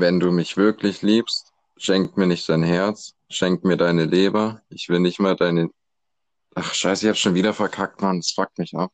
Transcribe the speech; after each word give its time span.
Wenn 0.00 0.18
du 0.18 0.30
mich 0.30 0.56
wirklich 0.56 1.02
liebst, 1.02 1.52
schenk 1.76 2.16
mir 2.16 2.26
nicht 2.26 2.48
dein 2.48 2.62
Herz, 2.62 3.14
schenk 3.28 3.64
mir 3.64 3.76
deine 3.76 4.06
Leber. 4.06 4.62
Ich 4.70 4.88
will 4.88 4.98
nicht 4.98 5.20
mal 5.20 5.36
deine. 5.36 5.68
Ach, 6.54 6.72
scheiße, 6.72 7.04
ich 7.04 7.10
hab 7.10 7.18
schon 7.18 7.34
wieder 7.34 7.52
verkackt, 7.52 8.00
Mann. 8.00 8.16
Das 8.16 8.30
fuckt 8.30 8.58
mich 8.58 8.74
ab. 8.74 8.90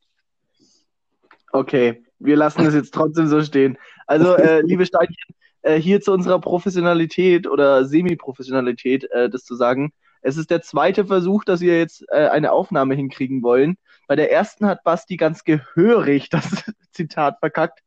Okay, 1.53 2.03
wir 2.19 2.34
lassen 2.34 2.66
es 2.66 2.74
jetzt 2.74 2.92
trotzdem 2.92 3.29
so 3.29 3.40
stehen. 3.40 3.79
Also, 4.08 4.34
äh, 4.34 4.61
liebe 4.66 4.84
Steinchen, 4.84 5.34
äh, 5.62 5.80
hier 5.80 6.00
zu 6.00 6.12
unserer 6.12 6.40
Professionalität 6.40 7.46
oder 7.46 7.84
Semi-Professionalität, 7.84 9.09
äh, 9.12 9.30
das 9.30 9.45
zu 9.45 9.54
sagen. 9.54 9.93
Es 10.23 10.36
ist 10.36 10.50
der 10.50 10.61
zweite 10.61 11.07
Versuch, 11.07 11.45
dass 11.45 11.61
wir 11.61 11.79
jetzt 11.79 12.04
äh, 12.11 12.27
eine 12.27 12.50
Aufnahme 12.50 12.96
hinkriegen 12.96 13.45
wollen. 13.45 13.79
Bei 14.09 14.16
der 14.16 14.32
ersten 14.32 14.66
hat 14.66 14.82
Basti 14.82 15.16
ganz 15.16 15.45
gehörig 15.45 16.30
das 16.30 16.64
Zitat 16.91 17.38
verkackt. 17.38 17.84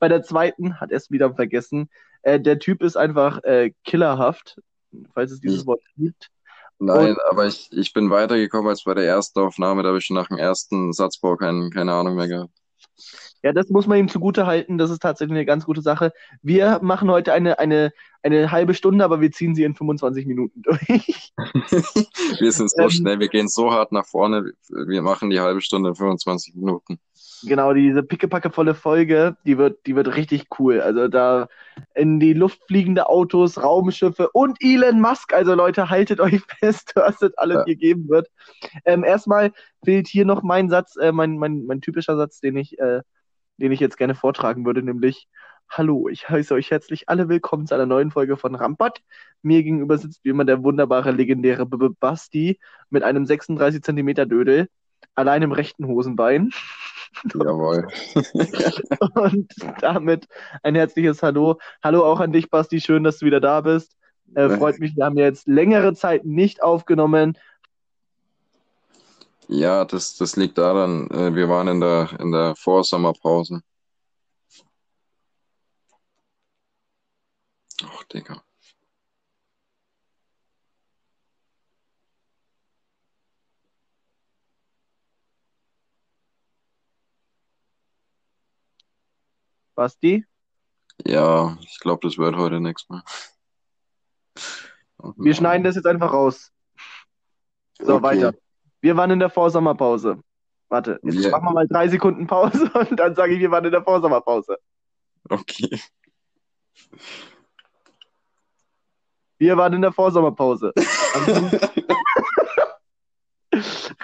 Bei 0.00 0.08
der 0.08 0.24
zweiten 0.24 0.80
hat 0.80 0.90
er 0.90 0.96
es 0.96 1.12
wieder 1.12 1.32
vergessen. 1.32 1.90
Äh, 2.26 2.40
der 2.40 2.58
Typ 2.58 2.82
ist 2.82 2.96
einfach 2.96 3.44
äh, 3.44 3.70
killerhaft, 3.84 4.60
falls 5.14 5.30
es 5.30 5.40
dieses 5.40 5.64
Wort 5.64 5.80
gibt. 5.96 6.28
Nein, 6.80 7.10
Und, 7.10 7.18
aber 7.30 7.46
ich, 7.46 7.70
ich 7.70 7.92
bin 7.92 8.10
weitergekommen 8.10 8.68
als 8.68 8.82
bei 8.82 8.94
der 8.94 9.04
ersten 9.04 9.38
Aufnahme. 9.38 9.84
Da 9.84 9.90
habe 9.90 9.98
ich 9.98 10.06
schon 10.06 10.16
nach 10.16 10.26
dem 10.26 10.36
ersten 10.36 10.92
Satzbau 10.92 11.36
kein, 11.36 11.70
keine 11.70 11.92
Ahnung 11.92 12.16
mehr 12.16 12.26
gehabt. 12.26 12.52
Ja, 13.44 13.52
das 13.52 13.68
muss 13.68 13.86
man 13.86 13.98
ihm 13.98 14.08
zugute 14.08 14.44
halten. 14.44 14.76
Das 14.76 14.90
ist 14.90 15.02
tatsächlich 15.02 15.36
eine 15.36 15.46
ganz 15.46 15.66
gute 15.66 15.82
Sache. 15.82 16.12
Wir 16.42 16.80
machen 16.82 17.08
heute 17.12 17.32
eine, 17.32 17.60
eine, 17.60 17.92
eine 18.24 18.50
halbe 18.50 18.74
Stunde, 18.74 19.04
aber 19.04 19.20
wir 19.20 19.30
ziehen 19.30 19.54
sie 19.54 19.62
in 19.62 19.76
25 19.76 20.26
Minuten 20.26 20.62
durch. 20.64 21.32
wir 22.40 22.50
sind 22.52 22.72
so 22.72 22.82
ähm, 22.82 22.90
schnell, 22.90 23.20
wir 23.20 23.28
gehen 23.28 23.46
so 23.46 23.70
hart 23.70 23.92
nach 23.92 24.06
vorne. 24.06 24.52
Wir 24.68 25.02
machen 25.02 25.30
die 25.30 25.38
halbe 25.38 25.60
Stunde 25.60 25.90
in 25.90 25.94
25 25.94 26.56
Minuten. 26.56 26.98
Genau, 27.42 27.72
diese 27.72 28.02
pickepackevolle 28.02 28.74
Folge, 28.74 29.36
die 29.44 29.58
wird, 29.58 29.86
die 29.86 29.96
wird 29.96 30.16
richtig 30.16 30.46
cool. 30.58 30.80
Also 30.80 31.08
da 31.08 31.48
in 31.94 32.20
die 32.20 32.32
Luft 32.32 32.60
fliegende 32.66 33.08
Autos, 33.08 33.62
Raumschiffe 33.62 34.30
und 34.30 34.58
Elon 34.60 35.00
Musk. 35.00 35.32
Also 35.32 35.54
Leute, 35.54 35.90
haltet 35.90 36.20
euch 36.20 36.40
fest, 36.60 36.92
was 36.94 37.18
das 37.18 37.34
alles 37.34 37.58
ja. 37.58 37.64
hier 37.66 37.76
geben 37.76 38.08
wird. 38.08 38.28
Ähm, 38.84 39.04
erstmal 39.04 39.52
fehlt 39.84 40.08
hier 40.08 40.24
noch 40.24 40.42
mein 40.42 40.68
Satz, 40.68 40.96
äh, 40.96 41.12
mein, 41.12 41.36
mein, 41.38 41.66
mein 41.66 41.80
typischer 41.80 42.16
Satz, 42.16 42.40
den 42.40 42.56
ich, 42.56 42.78
äh, 42.78 43.02
den 43.58 43.72
ich 43.72 43.80
jetzt 43.80 43.98
gerne 43.98 44.14
vortragen 44.14 44.64
würde, 44.64 44.82
nämlich 44.82 45.28
Hallo, 45.68 46.08
ich 46.08 46.28
heiße 46.28 46.54
euch 46.54 46.70
herzlich 46.70 47.08
alle 47.08 47.28
willkommen 47.28 47.66
zu 47.66 47.74
einer 47.74 47.86
neuen 47.86 48.12
Folge 48.12 48.36
von 48.36 48.54
Rampart. 48.54 49.02
Mir 49.42 49.62
gegenüber 49.64 49.98
sitzt 49.98 50.24
wie 50.24 50.28
immer 50.28 50.44
der 50.44 50.62
wunderbare, 50.62 51.10
legendäre 51.10 51.66
B 51.66 51.76
-B 51.76 51.94
Basti 51.98 52.60
mit 52.88 53.02
einem 53.02 53.26
36 53.26 53.82
Zentimeter 53.82 54.26
Dödel, 54.26 54.68
allein 55.16 55.42
im 55.42 55.52
rechten 55.52 55.86
Hosenbein. 55.86 56.50
Jawohl. 57.24 57.88
Und 59.14 59.52
damit 59.80 60.26
ein 60.62 60.74
herzliches 60.74 61.22
Hallo. 61.22 61.58
Hallo 61.82 62.04
auch 62.04 62.20
an 62.20 62.32
dich, 62.32 62.50
Basti. 62.50 62.80
Schön, 62.80 63.04
dass 63.04 63.18
du 63.18 63.26
wieder 63.26 63.40
da 63.40 63.60
bist. 63.60 63.96
Äh, 64.34 64.50
freut 64.50 64.78
mich, 64.78 64.96
wir 64.96 65.04
haben 65.04 65.16
jetzt 65.16 65.46
längere 65.46 65.94
Zeit 65.94 66.24
nicht 66.24 66.62
aufgenommen. 66.62 67.38
Ja, 69.48 69.84
das, 69.84 70.16
das 70.16 70.36
liegt 70.36 70.58
daran, 70.58 71.08
äh, 71.10 71.34
wir 71.34 71.48
waren 71.48 71.68
in 71.68 71.80
der, 71.80 72.10
in 72.18 72.32
der 72.32 72.56
Vorsommerpause. 72.56 73.60
Ach, 77.84 78.04
Digga. 78.04 78.42
Basti? 89.76 90.24
Ja, 91.06 91.56
ich 91.60 91.78
glaube, 91.78 92.06
das 92.06 92.18
wird 92.18 92.36
heute 92.36 92.60
nichts 92.60 92.88
mehr. 92.88 93.04
Wir 95.16 95.34
schneiden 95.34 95.62
das 95.62 95.76
jetzt 95.76 95.86
einfach 95.86 96.12
raus. 96.12 96.50
So, 97.78 97.96
okay. 97.96 98.02
weiter. 98.02 98.34
Wir 98.80 98.96
waren 98.96 99.10
in 99.10 99.20
der 99.20 99.30
Vorsommerpause. 99.30 100.18
Warte, 100.68 100.98
jetzt 101.02 101.18
yeah. 101.18 101.30
machen 101.30 101.44
wir 101.44 101.52
mal 101.52 101.68
drei 101.68 101.88
Sekunden 101.88 102.26
Pause 102.26 102.70
und 102.90 102.98
dann 102.98 103.14
sage 103.14 103.34
ich, 103.34 103.40
wir 103.40 103.50
waren 103.50 103.64
in 103.64 103.70
der 103.70 103.84
Vorsommerpause. 103.84 104.58
Okay. 105.28 105.80
Wir 109.38 109.56
waren 109.56 109.74
in 109.74 109.82
der 109.82 109.92
Vorsommerpause. 109.92 110.72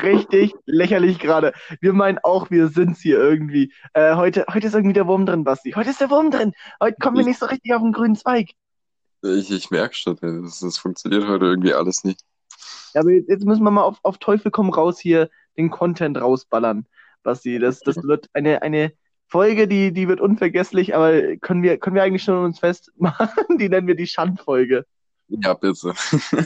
Richtig 0.01 0.55
lächerlich 0.67 1.19
gerade. 1.19 1.53
Wir 1.81 1.93
meinen 1.93 2.19
auch, 2.23 2.51
wir 2.51 2.69
sind's 2.69 3.01
hier 3.01 3.19
irgendwie. 3.19 3.73
Äh, 3.95 4.15
heute, 4.17 4.47
heute 4.53 4.67
ist 4.67 4.75
irgendwie 4.75 4.95
der 4.95 5.07
Wurm 5.07 5.27
drin, 5.27 5.45
Basti. 5.45 5.73
Heute 5.73 5.91
ist 5.91 6.01
der 6.01 6.11
Wurm 6.11 6.31
drin. 6.31 6.53
Heute 6.81 6.97
kommen 7.01 7.17
wir 7.17 7.25
nicht 7.25 7.39
so 7.39 7.47
richtig 7.47 7.75
auf 7.75 7.83
den 7.83 7.93
grünen 7.93 8.17
Zweig. 8.17 8.51
Ich, 9.23 9.51
ich 9.51 9.71
merke 9.71 9.95
schon, 9.95 10.17
das, 10.21 10.61
das 10.61 10.79
funktioniert 10.79 11.27
heute 11.27 11.47
irgendwie 11.47 11.75
alles 11.75 12.05
nicht. 12.05 12.21
Ja, 12.95 13.01
aber 13.03 13.13
jetzt, 13.13 13.29
jetzt 13.29 13.45
müssen 13.45 13.63
wir 13.63 13.71
mal 13.71 13.83
auf, 13.83 13.99
auf 14.03 14.19
Teufel 14.19 14.51
komm 14.51 14.71
raus 14.71 14.99
hier 14.99 15.31
den 15.57 15.71
Content 15.71 16.21
rausballern, 16.21 16.87
Basti. 17.23 17.59
Das, 17.59 17.81
das 17.81 17.97
wird 18.03 18.29
eine, 18.33 18.63
eine 18.63 18.93
Folge, 19.33 19.67
die, 19.67 19.93
die 19.93 20.09
wird 20.09 20.21
unvergesslich, 20.21 20.95
aber 20.95 21.37
können 21.39 21.63
wir, 21.63 21.79
können 21.79 21.97
wir 21.97 22.03
eigentlich 22.03 22.23
schon 22.23 22.45
uns 22.45 22.59
festmachen? 22.59 23.29
Die 23.59 23.71
nennen 23.71 23.87
wir 23.87 23.95
die 23.95 24.07
Schandfolge. 24.07 24.85
Ja, 25.29 25.55
bitte. 25.55 25.95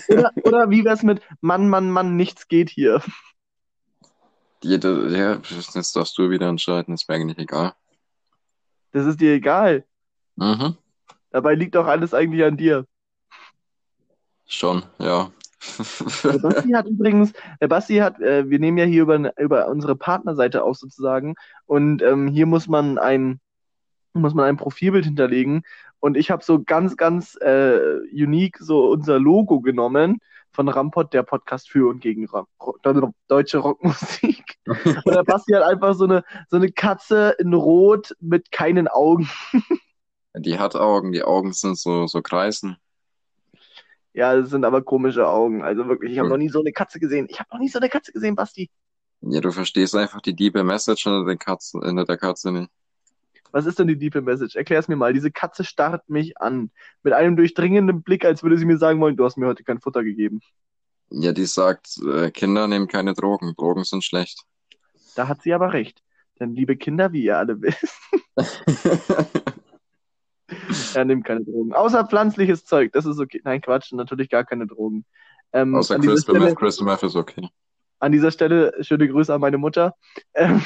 oder, 0.08 0.30
oder 0.44 0.70
wie 0.70 0.84
wär's 0.84 1.02
mit 1.02 1.20
Mann, 1.40 1.68
Mann, 1.68 1.90
Mann, 1.90 2.14
nichts 2.14 2.46
geht 2.46 2.70
hier? 2.70 3.02
Jede, 4.62 5.08
ja, 5.16 5.40
jetzt 5.74 5.96
darfst 5.96 6.16
du 6.18 6.30
wieder 6.30 6.48
entscheiden, 6.48 6.94
ist 6.94 7.08
mir 7.08 7.16
eigentlich 7.16 7.38
egal. 7.38 7.74
Das 8.92 9.06
ist 9.06 9.20
dir 9.20 9.34
egal. 9.34 9.84
Mhm. 10.36 10.76
Dabei 11.30 11.54
liegt 11.54 11.74
doch 11.74 11.86
alles 11.86 12.14
eigentlich 12.14 12.44
an 12.44 12.56
dir. 12.56 12.86
Schon, 14.46 14.84
ja. 14.98 15.30
Der 16.24 16.38
Basti 16.38 16.70
hat 16.70 16.86
übrigens, 16.86 17.32
der 17.60 17.68
Basti 17.68 17.96
hat, 17.96 18.20
äh, 18.20 18.48
wir 18.48 18.58
nehmen 18.58 18.78
ja 18.78 18.84
hier 18.84 19.02
über, 19.02 19.38
über 19.38 19.68
unsere 19.68 19.96
Partnerseite 19.96 20.62
auf 20.62 20.76
sozusagen 20.76 21.34
und 21.64 22.02
ähm, 22.02 22.28
hier 22.28 22.46
muss 22.46 22.68
man 22.68 22.98
ein, 22.98 23.40
muss 24.12 24.34
man 24.34 24.44
ein 24.44 24.56
Profilbild 24.56 25.04
hinterlegen 25.04 25.62
und 25.98 26.16
ich 26.16 26.30
habe 26.30 26.44
so 26.44 26.62
ganz, 26.62 26.96
ganz 26.96 27.36
äh, 27.40 27.98
unique 28.12 28.58
so 28.58 28.88
unser 28.90 29.18
Logo 29.18 29.60
genommen 29.60 30.18
von 30.52 30.68
Rampot, 30.68 31.12
der 31.12 31.22
Podcast 31.22 31.68
für 31.68 31.88
und 31.90 32.00
gegen 32.00 32.26
Rock, 32.28 32.48
deutsche 33.28 33.58
Rockmusik. 33.58 34.45
Und 34.66 35.06
der 35.06 35.24
Basti 35.24 35.52
hat 35.52 35.62
einfach 35.62 35.94
so 35.94 36.04
eine, 36.04 36.24
so 36.48 36.56
eine 36.56 36.70
Katze 36.72 37.34
in 37.38 37.54
Rot 37.54 38.14
mit 38.20 38.50
keinen 38.50 38.88
Augen. 38.88 39.28
Die 40.38 40.58
hat 40.58 40.76
Augen, 40.76 41.12
die 41.12 41.22
Augen 41.22 41.52
sind 41.52 41.78
so, 41.78 42.06
so 42.06 42.20
kreisen. 42.20 42.76
Ja, 44.12 44.34
das 44.34 44.50
sind 44.50 44.64
aber 44.64 44.82
komische 44.82 45.28
Augen. 45.28 45.62
Also 45.62 45.88
wirklich, 45.88 46.12
ich 46.12 46.18
habe 46.18 46.28
noch 46.28 46.36
nie 46.36 46.48
so 46.48 46.60
eine 46.60 46.72
Katze 46.72 47.00
gesehen. 47.00 47.26
Ich 47.30 47.38
habe 47.38 47.48
noch 47.52 47.60
nie 47.60 47.68
so 47.68 47.78
eine 47.78 47.88
Katze 47.88 48.12
gesehen, 48.12 48.34
Basti. 48.34 48.70
Ja, 49.22 49.40
du 49.40 49.50
verstehst 49.50 49.94
einfach 49.94 50.20
die 50.20 50.34
diebe 50.34 50.62
Message 50.62 51.04
hinter 51.04 51.24
der 51.24 51.36
Katze, 51.36 51.80
hinter 51.82 52.04
der 52.04 52.16
Katze 52.16 52.52
nicht. 52.52 52.70
Was 53.52 53.64
ist 53.64 53.78
denn 53.78 53.88
die 53.88 53.96
diepe 53.96 54.20
Message? 54.20 54.56
Erklär 54.56 54.80
es 54.80 54.88
mir 54.88 54.96
mal. 54.96 55.12
Diese 55.14 55.30
Katze 55.30 55.64
starrt 55.64 56.08
mich 56.10 56.38
an. 56.38 56.70
Mit 57.02 57.14
einem 57.14 57.36
durchdringenden 57.36 58.02
Blick, 58.02 58.24
als 58.24 58.42
würde 58.42 58.58
sie 58.58 58.66
mir 58.66 58.76
sagen 58.76 59.00
wollen, 59.00 59.16
du 59.16 59.24
hast 59.24 59.38
mir 59.38 59.46
heute 59.46 59.64
kein 59.64 59.80
Futter 59.80 60.04
gegeben. 60.04 60.40
Ja, 61.10 61.32
die 61.32 61.46
sagt, 61.46 61.98
äh, 62.06 62.30
Kinder 62.30 62.68
nehmen 62.68 62.88
keine 62.88 63.14
Drogen. 63.14 63.54
Drogen 63.56 63.84
sind 63.84 64.04
schlecht. 64.04 64.42
Da 65.16 65.28
hat 65.28 65.42
sie 65.42 65.52
aber 65.52 65.72
recht. 65.72 66.02
Denn 66.38 66.54
liebe 66.54 66.76
Kinder, 66.76 67.12
wie 67.12 67.24
ihr 67.24 67.38
alle 67.38 67.60
wisst, 67.62 67.96
er 70.94 71.04
nimmt 71.04 71.24
keine 71.24 71.44
Drogen. 71.44 71.72
Außer 71.72 72.06
pflanzliches 72.06 72.64
Zeug, 72.64 72.92
das 72.92 73.06
ist 73.06 73.18
okay. 73.18 73.40
Nein, 73.44 73.60
Quatsch, 73.60 73.92
natürlich 73.92 74.28
gar 74.28 74.44
keine 74.44 74.66
Drogen. 74.66 75.04
Ähm, 75.52 75.74
Außer 75.74 75.98
Crystal 75.98 76.38
Meth, 76.38 76.56
Crystal 76.56 76.86
Meth 76.86 77.02
ist 77.02 77.16
okay. 77.16 77.48
An 77.98 78.12
dieser 78.12 78.30
Stelle 78.30 78.74
schöne 78.82 79.08
Grüße 79.08 79.32
an 79.32 79.40
meine 79.40 79.58
Mutter. 79.58 79.94
Ähm, 80.34 80.62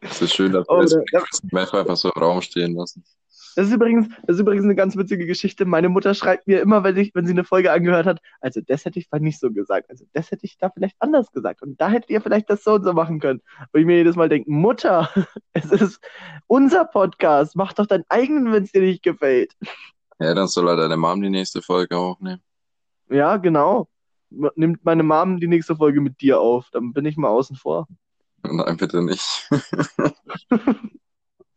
es 0.00 0.20
ist 0.20 0.34
schön, 0.34 0.52
dass 0.52 0.68
wir 0.68 0.72
oh, 0.74 0.80
Crystal 0.80 1.48
Meth 1.50 1.74
einfach 1.74 1.96
so 1.96 2.12
im 2.12 2.22
Raum 2.22 2.42
stehen 2.42 2.74
lassen. 2.74 3.02
Das 3.54 3.68
ist, 3.68 3.72
übrigens, 3.72 4.08
das 4.26 4.36
ist 4.36 4.40
übrigens 4.40 4.64
eine 4.64 4.74
ganz 4.74 4.96
witzige 4.96 5.26
Geschichte. 5.26 5.64
Meine 5.64 5.88
Mutter 5.88 6.14
schreibt 6.14 6.46
mir 6.46 6.60
immer, 6.60 6.84
wenn, 6.84 6.96
ich, 6.96 7.14
wenn 7.14 7.26
sie 7.26 7.32
eine 7.32 7.44
Folge 7.44 7.72
angehört 7.72 8.06
hat, 8.06 8.20
also 8.40 8.60
das 8.60 8.84
hätte 8.84 8.98
ich 8.98 9.08
vielleicht 9.08 9.24
nicht 9.24 9.40
so 9.40 9.50
gesagt, 9.50 9.90
also 9.90 10.04
das 10.12 10.30
hätte 10.30 10.46
ich 10.46 10.58
da 10.58 10.70
vielleicht 10.70 10.96
anders 11.00 11.30
gesagt 11.32 11.62
und 11.62 11.80
da 11.80 11.88
hättet 11.88 12.10
ihr 12.10 12.20
vielleicht 12.20 12.48
das 12.50 12.64
so 12.64 12.74
und 12.74 12.84
so 12.84 12.92
machen 12.92 13.20
können. 13.20 13.40
Wo 13.72 13.78
ich 13.78 13.86
mir 13.86 13.96
jedes 13.96 14.16
Mal 14.16 14.28
denke, 14.28 14.50
Mutter, 14.50 15.10
es 15.52 15.70
ist 15.70 16.00
unser 16.46 16.84
Podcast, 16.84 17.56
mach 17.56 17.72
doch 17.72 17.86
deinen 17.86 18.04
eigenen, 18.08 18.52
wenn 18.52 18.64
es 18.64 18.72
dir 18.72 18.82
nicht 18.82 19.02
gefällt. 19.02 19.52
Ja, 20.18 20.34
dann 20.34 20.46
soll 20.46 20.68
er 20.68 20.76
deine 20.76 20.96
Mom 20.96 21.20
die 21.20 21.30
nächste 21.30 21.62
Folge 21.62 21.96
aufnehmen. 21.96 22.42
Ja, 23.10 23.36
genau. 23.36 23.88
Nimmt 24.30 24.84
meine 24.84 25.02
Mom 25.02 25.40
die 25.40 25.48
nächste 25.48 25.76
Folge 25.76 26.00
mit 26.00 26.20
dir 26.20 26.40
auf, 26.40 26.70
dann 26.70 26.92
bin 26.92 27.04
ich 27.04 27.16
mal 27.16 27.28
außen 27.28 27.56
vor. 27.56 27.86
Nein, 28.44 28.76
bitte 28.76 29.02
nicht. 29.02 29.48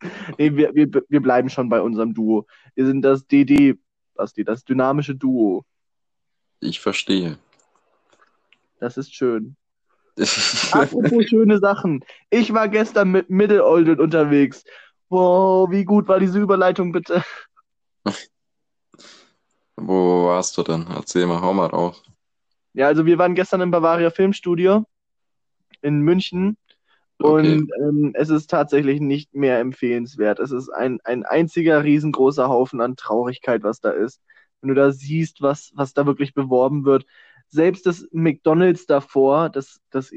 nee, 0.38 0.56
wir, 0.56 0.74
wir, 0.74 0.90
wir 1.08 1.22
bleiben 1.22 1.50
schon 1.50 1.70
bei 1.70 1.82
unserem 1.82 2.14
Duo. 2.14 2.46
Wir 2.76 2.86
sind 2.86 3.02
das 3.02 3.26
DD, 3.28 3.78
Basti, 4.16 4.44
das 4.44 4.64
dynamische 4.64 5.16
Duo. 5.16 5.66
Ich 6.60 6.80
verstehe. 6.80 7.38
Das 8.80 8.98
ist 8.98 9.14
schön. 9.14 9.56
Apropos 10.72 11.26
schöne 11.26 11.60
Sachen. 11.60 12.04
Ich 12.30 12.54
war 12.54 12.70
gestern 12.70 13.12
mit 13.12 13.30
Middle 13.30 13.66
Olden 13.66 14.00
unterwegs. 14.00 14.64
Wow, 15.10 15.70
wie 15.70 15.84
gut 15.84 16.08
war 16.08 16.20
diese 16.20 16.40
Überleitung 16.40 16.92
bitte? 16.92 17.24
Wo 19.76 20.26
warst 20.28 20.58
du 20.58 20.64
denn? 20.64 20.86
Erzähl 20.90 21.26
mal, 21.26 21.42
hau 21.42 21.54
mal 21.54 21.68
raus. 21.68 22.02
Ja, 22.74 22.88
also 22.88 23.06
wir 23.06 23.18
waren 23.18 23.36
gestern 23.36 23.62
im 23.62 23.72
Bavaria 23.72 24.10
Filmstudio 24.10 24.86
in 25.82 26.00
München 26.00 26.58
Okay. 27.20 27.58
und 27.58 27.72
ähm, 27.82 28.12
es 28.14 28.30
ist 28.30 28.50
tatsächlich 28.50 29.00
nicht 29.00 29.34
mehr 29.34 29.60
empfehlenswert. 29.60 30.40
Es 30.40 30.52
ist 30.52 30.70
ein, 30.70 31.00
ein 31.06 31.24
einziger 31.24 31.84
riesengroßer 31.84 32.50
Haufen 32.50 32.82
an 32.82 32.98
Traurigkeit, 32.98 33.64
was 33.64 33.80
da 33.80 33.92
ist. 33.92 34.22
Wenn 34.62 34.70
du 34.70 34.76
da 34.76 34.92
siehst, 34.92 35.42
was, 35.42 35.72
was 35.76 35.94
da 35.94 36.06
wirklich 36.06 36.34
beworben 36.34 36.84
wird. 36.86 37.06
Selbst 37.48 37.86
das 37.86 38.08
McDonald's 38.12 38.86
davor, 38.86 39.50
das, 39.50 39.80
das 39.92 40.12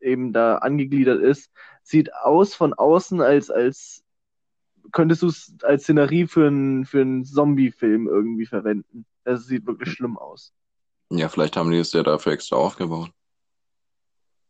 eben 0.00 0.32
da 0.32 0.58
angegliedert 0.58 1.20
ist, 1.20 1.50
sieht 1.82 2.14
aus 2.14 2.54
von 2.54 2.72
außen, 2.72 3.20
als, 3.20 3.50
als 3.50 4.04
könntest 4.92 5.22
du 5.22 5.28
es 5.28 5.54
als 5.62 5.84
Szenerie 5.84 6.26
für 6.26 6.46
einen, 6.46 6.84
für 6.84 7.00
einen 7.00 7.24
Zombie-Film 7.24 8.06
irgendwie 8.06 8.46
verwenden. 8.46 9.06
Es 9.24 9.46
sieht 9.46 9.66
wirklich 9.66 9.90
schlimm 9.90 10.18
aus. 10.18 10.52
Ja, 11.10 11.28
vielleicht 11.28 11.56
haben 11.56 11.70
die 11.70 11.78
es 11.78 11.92
ja 11.92 12.02
dafür 12.02 12.32
extra 12.32 12.56
aufgebaut. 12.56 13.10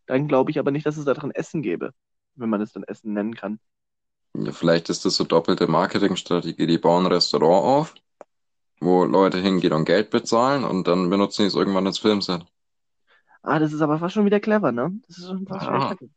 Dann 0.07 0.29
glaube 0.29 0.51
ich 0.51 0.59
aber 0.59 0.71
nicht, 0.71 0.87
dass 0.87 0.97
es 0.97 1.05
da 1.05 1.15
drin 1.15 1.31
Essen 1.31 1.63
gäbe, 1.63 1.93
wenn 2.35 2.51
man 2.51 2.61
es 2.61 2.73
dann 2.73 2.85
Essen 2.85 3.13
nennen 3.13 3.35
kann. 3.35 3.59
Ja, 4.37 4.53
vielleicht 4.53 4.89
ist 4.91 5.05
das 5.05 5.17
so 5.17 5.25
doppelte 5.25 5.67
Marketingstrategie. 5.69 6.67
Die 6.67 6.79
bauen 6.79 7.07
ein 7.07 7.13
Restaurant 7.13 7.65
auf, 7.65 7.95
wo 8.81 9.05
Leute 9.05 9.39
hingehen 9.41 9.73
und 9.73 9.85
Geld 9.85 10.11
bezahlen 10.11 10.65
und 10.65 10.89
dann 10.89 11.11
benutzen 11.11 11.43
die 11.43 11.49
es 11.49 11.55
irgendwann 11.55 11.87
als 11.87 11.99
Filmset. 11.99 12.45
Ah, 13.43 13.59
das 13.59 13.73
ist 13.73 13.81
aber 13.83 13.99
fast 13.99 14.15
schon 14.15 14.25
wieder 14.27 14.41
clever, 14.41 14.73
ne? 14.73 15.01
Das 15.07 15.19
ist 15.19 15.27
schon 15.27 15.47
fast 15.47 15.65
schon 15.65 15.75
Ja. 15.75 15.87
wieder 15.87 15.97
clever. 15.97 16.13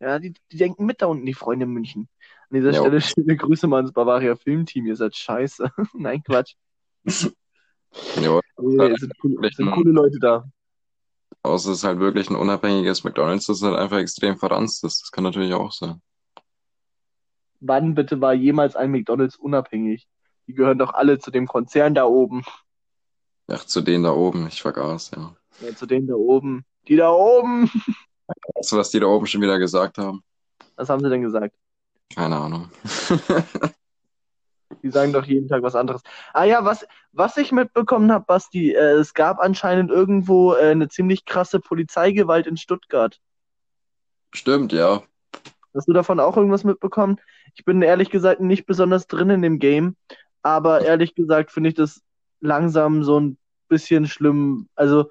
Ja, 0.00 0.18
die, 0.18 0.34
die 0.52 0.56
denken 0.58 0.86
mit 0.86 1.02
da 1.02 1.06
unten, 1.06 1.26
die 1.26 1.34
Freunde 1.34 1.64
in 1.66 1.72
München. 1.72 2.08
An 2.50 2.56
dieser 2.56 2.72
Ja. 2.72 2.80
Stelle 2.80 3.00
schöne 3.00 3.36
Grüße 3.36 3.66
mal 3.68 3.78
ans 3.78 3.92
Bavaria 3.92 4.36
Filmteam, 4.36 4.86
ihr 4.86 4.96
seid 4.96 5.16
scheiße. 5.16 5.70
Nein, 5.94 6.22
Quatsch. 6.24 6.54
Ja, 8.16 8.40
Nee, 8.58 8.86
es 8.92 9.00
sind, 9.00 9.12
coole, 9.18 9.50
sind 9.54 9.70
coole 9.72 9.90
Leute 9.92 10.18
da. 10.20 10.44
Außer 11.44 11.70
es 11.70 11.78
ist 11.78 11.84
halt 11.84 12.00
wirklich 12.00 12.30
ein 12.30 12.36
unabhängiges 12.36 13.04
McDonald's, 13.04 13.46
das 13.46 13.62
halt 13.62 13.76
einfach 13.76 13.98
extrem 13.98 14.36
verranzt 14.38 14.82
ist. 14.84 15.02
Das 15.02 15.10
kann 15.12 15.24
natürlich 15.24 15.54
auch 15.54 15.72
sein. 15.72 16.00
Wann 17.60 17.94
bitte 17.94 18.20
war 18.20 18.34
jemals 18.34 18.76
ein 18.76 18.90
McDonalds 18.90 19.36
unabhängig? 19.36 20.08
Die 20.46 20.54
gehören 20.54 20.78
doch 20.78 20.92
alle 20.92 21.18
zu 21.18 21.30
dem 21.30 21.46
Konzern 21.46 21.94
da 21.94 22.04
oben. 22.04 22.42
Ach, 23.48 23.64
zu 23.64 23.80
denen 23.82 24.04
da 24.04 24.12
oben, 24.12 24.46
ich 24.48 24.60
vergaß, 24.60 25.12
ja. 25.16 25.36
Ja, 25.60 25.74
zu 25.74 25.86
denen 25.86 26.06
da 26.06 26.14
oben. 26.14 26.64
Die 26.88 26.96
da 26.96 27.10
oben! 27.10 27.70
Weißt 28.54 28.72
du, 28.72 28.76
was 28.76 28.90
die 28.90 29.00
da 29.00 29.06
oben 29.06 29.26
schon 29.26 29.40
wieder 29.40 29.58
gesagt 29.58 29.98
haben? 29.98 30.22
Was 30.76 30.88
haben 30.88 31.02
sie 31.02 31.10
denn 31.10 31.22
gesagt? 31.22 31.54
Keine 32.14 32.36
Ahnung. 32.36 32.70
Die 34.84 34.90
sagen 34.90 35.14
doch 35.14 35.24
jeden 35.24 35.48
Tag 35.48 35.62
was 35.62 35.74
anderes. 35.74 36.02
Ah 36.34 36.44
ja, 36.44 36.62
was, 36.66 36.86
was 37.12 37.38
ich 37.38 37.52
mitbekommen 37.52 38.12
habe, 38.12 38.26
Basti, 38.26 38.72
äh, 38.72 38.92
es 38.96 39.14
gab 39.14 39.40
anscheinend 39.40 39.90
irgendwo 39.90 40.52
äh, 40.52 40.72
eine 40.72 40.88
ziemlich 40.88 41.24
krasse 41.24 41.58
Polizeigewalt 41.58 42.46
in 42.46 42.58
Stuttgart. 42.58 43.18
Stimmt, 44.34 44.74
ja. 44.74 45.02
Hast 45.74 45.88
du 45.88 45.94
davon 45.94 46.20
auch 46.20 46.36
irgendwas 46.36 46.64
mitbekommen? 46.64 47.18
Ich 47.54 47.64
bin 47.64 47.80
ehrlich 47.80 48.10
gesagt 48.10 48.42
nicht 48.42 48.66
besonders 48.66 49.06
drin 49.06 49.30
in 49.30 49.40
dem 49.40 49.58
Game, 49.58 49.96
aber 50.42 50.82
ehrlich 50.82 51.14
gesagt 51.14 51.50
finde 51.50 51.70
ich 51.70 51.74
das 51.74 52.02
langsam 52.40 53.04
so 53.04 53.18
ein 53.18 53.38
bisschen 53.68 54.06
schlimm. 54.06 54.68
Also, 54.74 55.10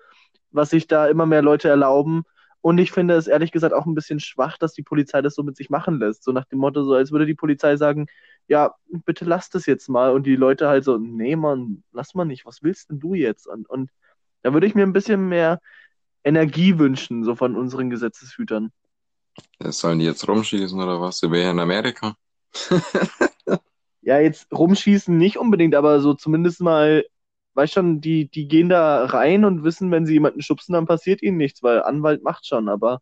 was 0.52 0.70
sich 0.70 0.86
da 0.86 1.08
immer 1.08 1.26
mehr 1.26 1.42
Leute 1.42 1.68
erlauben. 1.68 2.26
Und 2.62 2.78
ich 2.78 2.92
finde 2.92 3.16
es 3.16 3.26
ehrlich 3.26 3.52
gesagt 3.52 3.74
auch 3.74 3.88
ein 3.88 3.96
bisschen 3.96 4.20
schwach, 4.20 4.60
dass 4.60 4.74
die 4.74 4.84
Polizei 4.84 5.24
das 5.24 5.34
so 5.34 5.42
mit 5.42 5.58
sich 5.58 5.72
machen 5.72 5.98
lässt. 5.98 6.24
So 6.24 6.32
nach 6.32 6.46
dem 6.46 6.60
Motto, 6.60 6.84
so 6.84 6.94
als 6.94 7.12
würde 7.12 7.26
die 7.26 7.34
Polizei 7.34 7.76
sagen, 7.76 8.06
ja, 8.48 8.74
bitte 9.06 9.26
lass 9.26 9.50
das 9.50 9.66
jetzt 9.66 9.90
mal. 9.90 10.12
Und 10.12 10.26
die 10.26 10.36
Leute 10.36 10.68
halt 10.68 10.84
so, 10.84 10.98
nee, 10.98 11.36
Mann, 11.36 11.84
lass 11.92 12.14
mal 12.14 12.26
nicht, 12.26 12.46
was 12.46 12.64
willst 12.64 12.90
denn 12.90 13.00
du 13.00 13.14
jetzt? 13.14 13.48
Und, 13.48 13.70
und 13.70 13.90
da 14.42 14.54
würde 14.54 14.68
ich 14.68 14.76
mir 14.76 14.84
ein 14.84 14.94
bisschen 14.94 15.30
mehr 15.30 15.60
Energie 16.24 16.78
wünschen, 16.78 17.24
so 17.24 17.36
von 17.36 17.56
unseren 17.56 17.90
Gesetzeshütern. 17.90 18.72
Sollen 19.60 20.00
die 20.00 20.06
jetzt 20.06 20.28
rumschießen 20.28 20.80
oder 20.80 21.02
was? 21.02 21.22
Wir 21.22 21.30
hier 21.30 21.52
in 21.52 21.60
Amerika? 21.60 22.16
Ja, 24.06 24.20
jetzt 24.20 24.52
rumschießen 24.52 25.18
nicht 25.18 25.38
unbedingt, 25.38 25.76
aber 25.76 26.02
so 26.02 26.14
zumindest 26.14 26.60
mal, 26.60 27.06
weißt 27.54 27.74
schon, 27.74 28.02
die, 28.02 28.30
die 28.30 28.50
gehen 28.50 28.68
da 28.68 29.06
rein 29.06 29.46
und 29.46 29.64
wissen, 29.64 29.92
wenn 29.92 30.06
sie 30.06 30.14
jemanden 30.14 30.42
schubsen, 30.42 30.74
dann 30.74 30.86
passiert 30.86 31.22
ihnen 31.22 31.38
nichts, 31.38 31.64
weil 31.64 31.82
Anwalt 31.82 32.22
macht 32.22 32.46
schon, 32.46 32.68
aber 32.68 33.00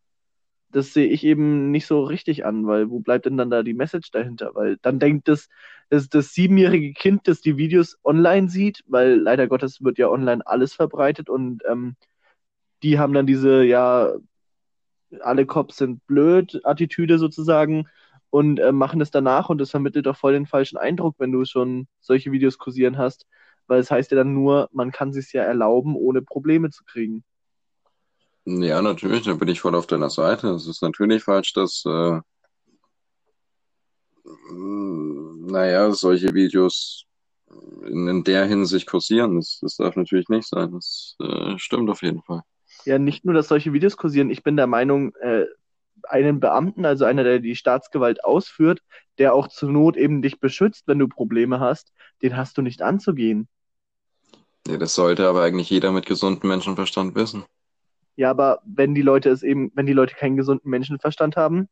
das 0.71 0.93
sehe 0.93 1.07
ich 1.07 1.23
eben 1.23 1.71
nicht 1.71 1.85
so 1.87 2.03
richtig 2.03 2.45
an, 2.45 2.67
weil 2.67 2.89
wo 2.89 2.99
bleibt 2.99 3.25
denn 3.25 3.37
dann 3.37 3.49
da 3.49 3.63
die 3.63 3.73
Message 3.73 4.11
dahinter? 4.11 4.51
Weil 4.55 4.77
dann 4.81 4.99
denkt 4.99 5.27
das, 5.27 5.49
das, 5.89 6.09
das 6.09 6.33
siebenjährige 6.33 6.93
Kind, 6.93 7.27
das 7.27 7.41
die 7.41 7.57
Videos 7.57 7.97
online 8.03 8.49
sieht, 8.49 8.83
weil 8.87 9.15
leider 9.15 9.47
Gottes 9.47 9.83
wird 9.83 9.97
ja 9.97 10.09
online 10.09 10.45
alles 10.45 10.73
verbreitet 10.73 11.29
und 11.29 11.63
ähm, 11.69 11.95
die 12.83 12.99
haben 12.99 13.13
dann 13.13 13.27
diese, 13.27 13.63
ja, 13.63 14.13
alle 15.21 15.45
Cops 15.45 15.77
sind 15.77 16.05
blöd 16.07 16.61
Attitüde 16.63 17.17
sozusagen 17.19 17.87
und 18.29 18.59
äh, 18.59 18.71
machen 18.71 19.01
es 19.01 19.11
danach 19.11 19.49
und 19.49 19.59
das 19.59 19.71
vermittelt 19.71 20.05
doch 20.05 20.17
voll 20.17 20.33
den 20.33 20.47
falschen 20.47 20.77
Eindruck, 20.77 21.15
wenn 21.19 21.31
du 21.31 21.45
schon 21.45 21.87
solche 21.99 22.31
Videos 22.31 22.57
kursieren 22.57 22.97
hast, 22.97 23.27
weil 23.67 23.79
es 23.79 23.91
heißt 23.91 24.11
ja 24.11 24.17
dann 24.17 24.33
nur, 24.33 24.69
man 24.71 24.91
kann 24.91 25.13
sich 25.13 25.33
ja 25.33 25.43
erlauben, 25.43 25.95
ohne 25.95 26.21
Probleme 26.21 26.69
zu 26.69 26.83
kriegen. 26.85 27.23
Ja, 28.59 28.81
natürlich, 28.81 29.23
da 29.23 29.33
bin 29.33 29.47
ich 29.47 29.61
voll 29.61 29.75
auf 29.75 29.87
deiner 29.87 30.09
Seite. 30.09 30.49
Es 30.49 30.67
ist 30.67 30.81
natürlich 30.81 31.23
falsch, 31.23 31.53
dass, 31.53 31.83
äh, 31.85 32.19
mh, 34.49 35.51
naja, 35.51 35.91
solche 35.91 36.33
Videos 36.33 37.05
in, 37.85 38.07
in 38.07 38.23
der 38.23 38.45
Hinsicht 38.45 38.87
kursieren. 38.87 39.37
Das, 39.37 39.59
das 39.61 39.77
darf 39.77 39.95
natürlich 39.95 40.27
nicht 40.29 40.47
sein. 40.47 40.71
Das 40.71 41.15
äh, 41.19 41.57
stimmt 41.57 41.89
auf 41.89 42.01
jeden 42.01 42.21
Fall. 42.23 42.41
Ja, 42.85 42.99
nicht 42.99 43.25
nur, 43.25 43.33
dass 43.33 43.47
solche 43.47 43.73
Videos 43.73 43.95
kursieren, 43.95 44.29
ich 44.29 44.43
bin 44.43 44.57
der 44.57 44.67
Meinung, 44.67 45.15
äh, 45.21 45.45
einen 46.03 46.39
Beamten, 46.39 46.85
also 46.85 47.05
einer, 47.05 47.23
der 47.23 47.39
die 47.39 47.55
Staatsgewalt 47.55 48.23
ausführt, 48.23 48.81
der 49.17 49.33
auch 49.33 49.47
zur 49.47 49.69
Not 49.71 49.97
eben 49.97 50.21
dich 50.21 50.39
beschützt, 50.39 50.87
wenn 50.87 50.99
du 50.99 51.07
Probleme 51.07 51.59
hast, 51.59 51.93
den 52.21 52.35
hast 52.35 52.57
du 52.57 52.61
nicht 52.61 52.81
anzugehen. 52.81 53.47
Ja, 54.67 54.77
das 54.77 54.95
sollte 54.95 55.27
aber 55.27 55.43
eigentlich 55.43 55.69
jeder 55.69 55.91
mit 55.91 56.05
gesundem 56.05 56.49
Menschenverstand 56.49 57.15
wissen. 57.15 57.45
Ja, 58.15 58.29
aber 58.29 58.61
wenn 58.65 58.93
die 58.93 59.01
Leute 59.01 59.29
es 59.29 59.43
eben, 59.43 59.71
wenn 59.75 59.85
die 59.85 59.93
Leute 59.93 60.15
keinen 60.15 60.37
gesunden 60.37 60.69
Menschenverstand 60.69 61.37
haben, 61.37 61.69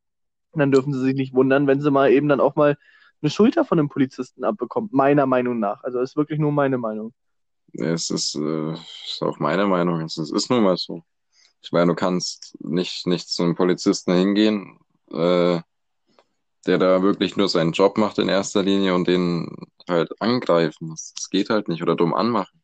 dann 0.54 0.72
dürfen 0.72 0.94
sie 0.94 1.02
sich 1.02 1.16
nicht 1.16 1.34
wundern, 1.34 1.68
wenn 1.68 1.82
sie 1.82 1.92
mal 1.92 2.12
eben 2.12 2.28
dann 2.28 2.40
auch 2.40 2.56
mal 2.56 2.78
eine 3.22 3.30
Schulter 3.30 3.66
von 3.66 3.80
einem 3.80 3.90
Polizisten 3.90 4.44
abbekommen. 4.44 4.90
Meiner 4.94 5.26
Meinung 5.26 5.60
nach. 5.60 5.84
Also 5.84 6.00
ist 6.00 6.16
wirklich 6.16 6.40
nur 6.40 6.52
meine 6.52 6.78
Meinung. 6.78 7.14
Es 7.74 8.10
ist, 8.10 8.36
äh, 8.36 8.74
ist 8.74 9.22
auch 9.22 9.40
meine 9.40 9.68
Meinung. 9.68 10.02
Es 10.02 10.18
ist, 10.18 10.32
ist 10.32 10.50
nun 10.50 10.64
mal 10.64 10.78
so. 10.78 11.04
Ich 11.62 11.72
meine, 11.72 11.88
du 11.88 11.96
kannst 11.96 12.58
nicht, 12.62 13.06
nicht 13.06 13.28
zu 13.28 13.44
einem 13.44 13.56
Polizisten 13.56 14.14
hingehen, 14.14 14.80
äh, 15.12 15.60
der 16.66 16.78
da 16.78 17.02
wirklich 17.02 17.36
nur 17.36 17.50
seinen 17.50 17.74
Job 17.74 17.98
macht 17.98 18.18
in 18.18 18.30
erster 18.30 18.64
Linie 18.64 18.96
und 18.96 19.08
den 19.08 19.50
halt 19.88 20.22
angreifen. 20.22 20.90
Das, 20.90 21.14
das 21.16 21.30
geht 21.30 21.50
halt 21.50 21.68
nicht 21.68 21.84
oder 21.84 21.96
dumm 21.96 22.14
anmachen. 22.14 22.59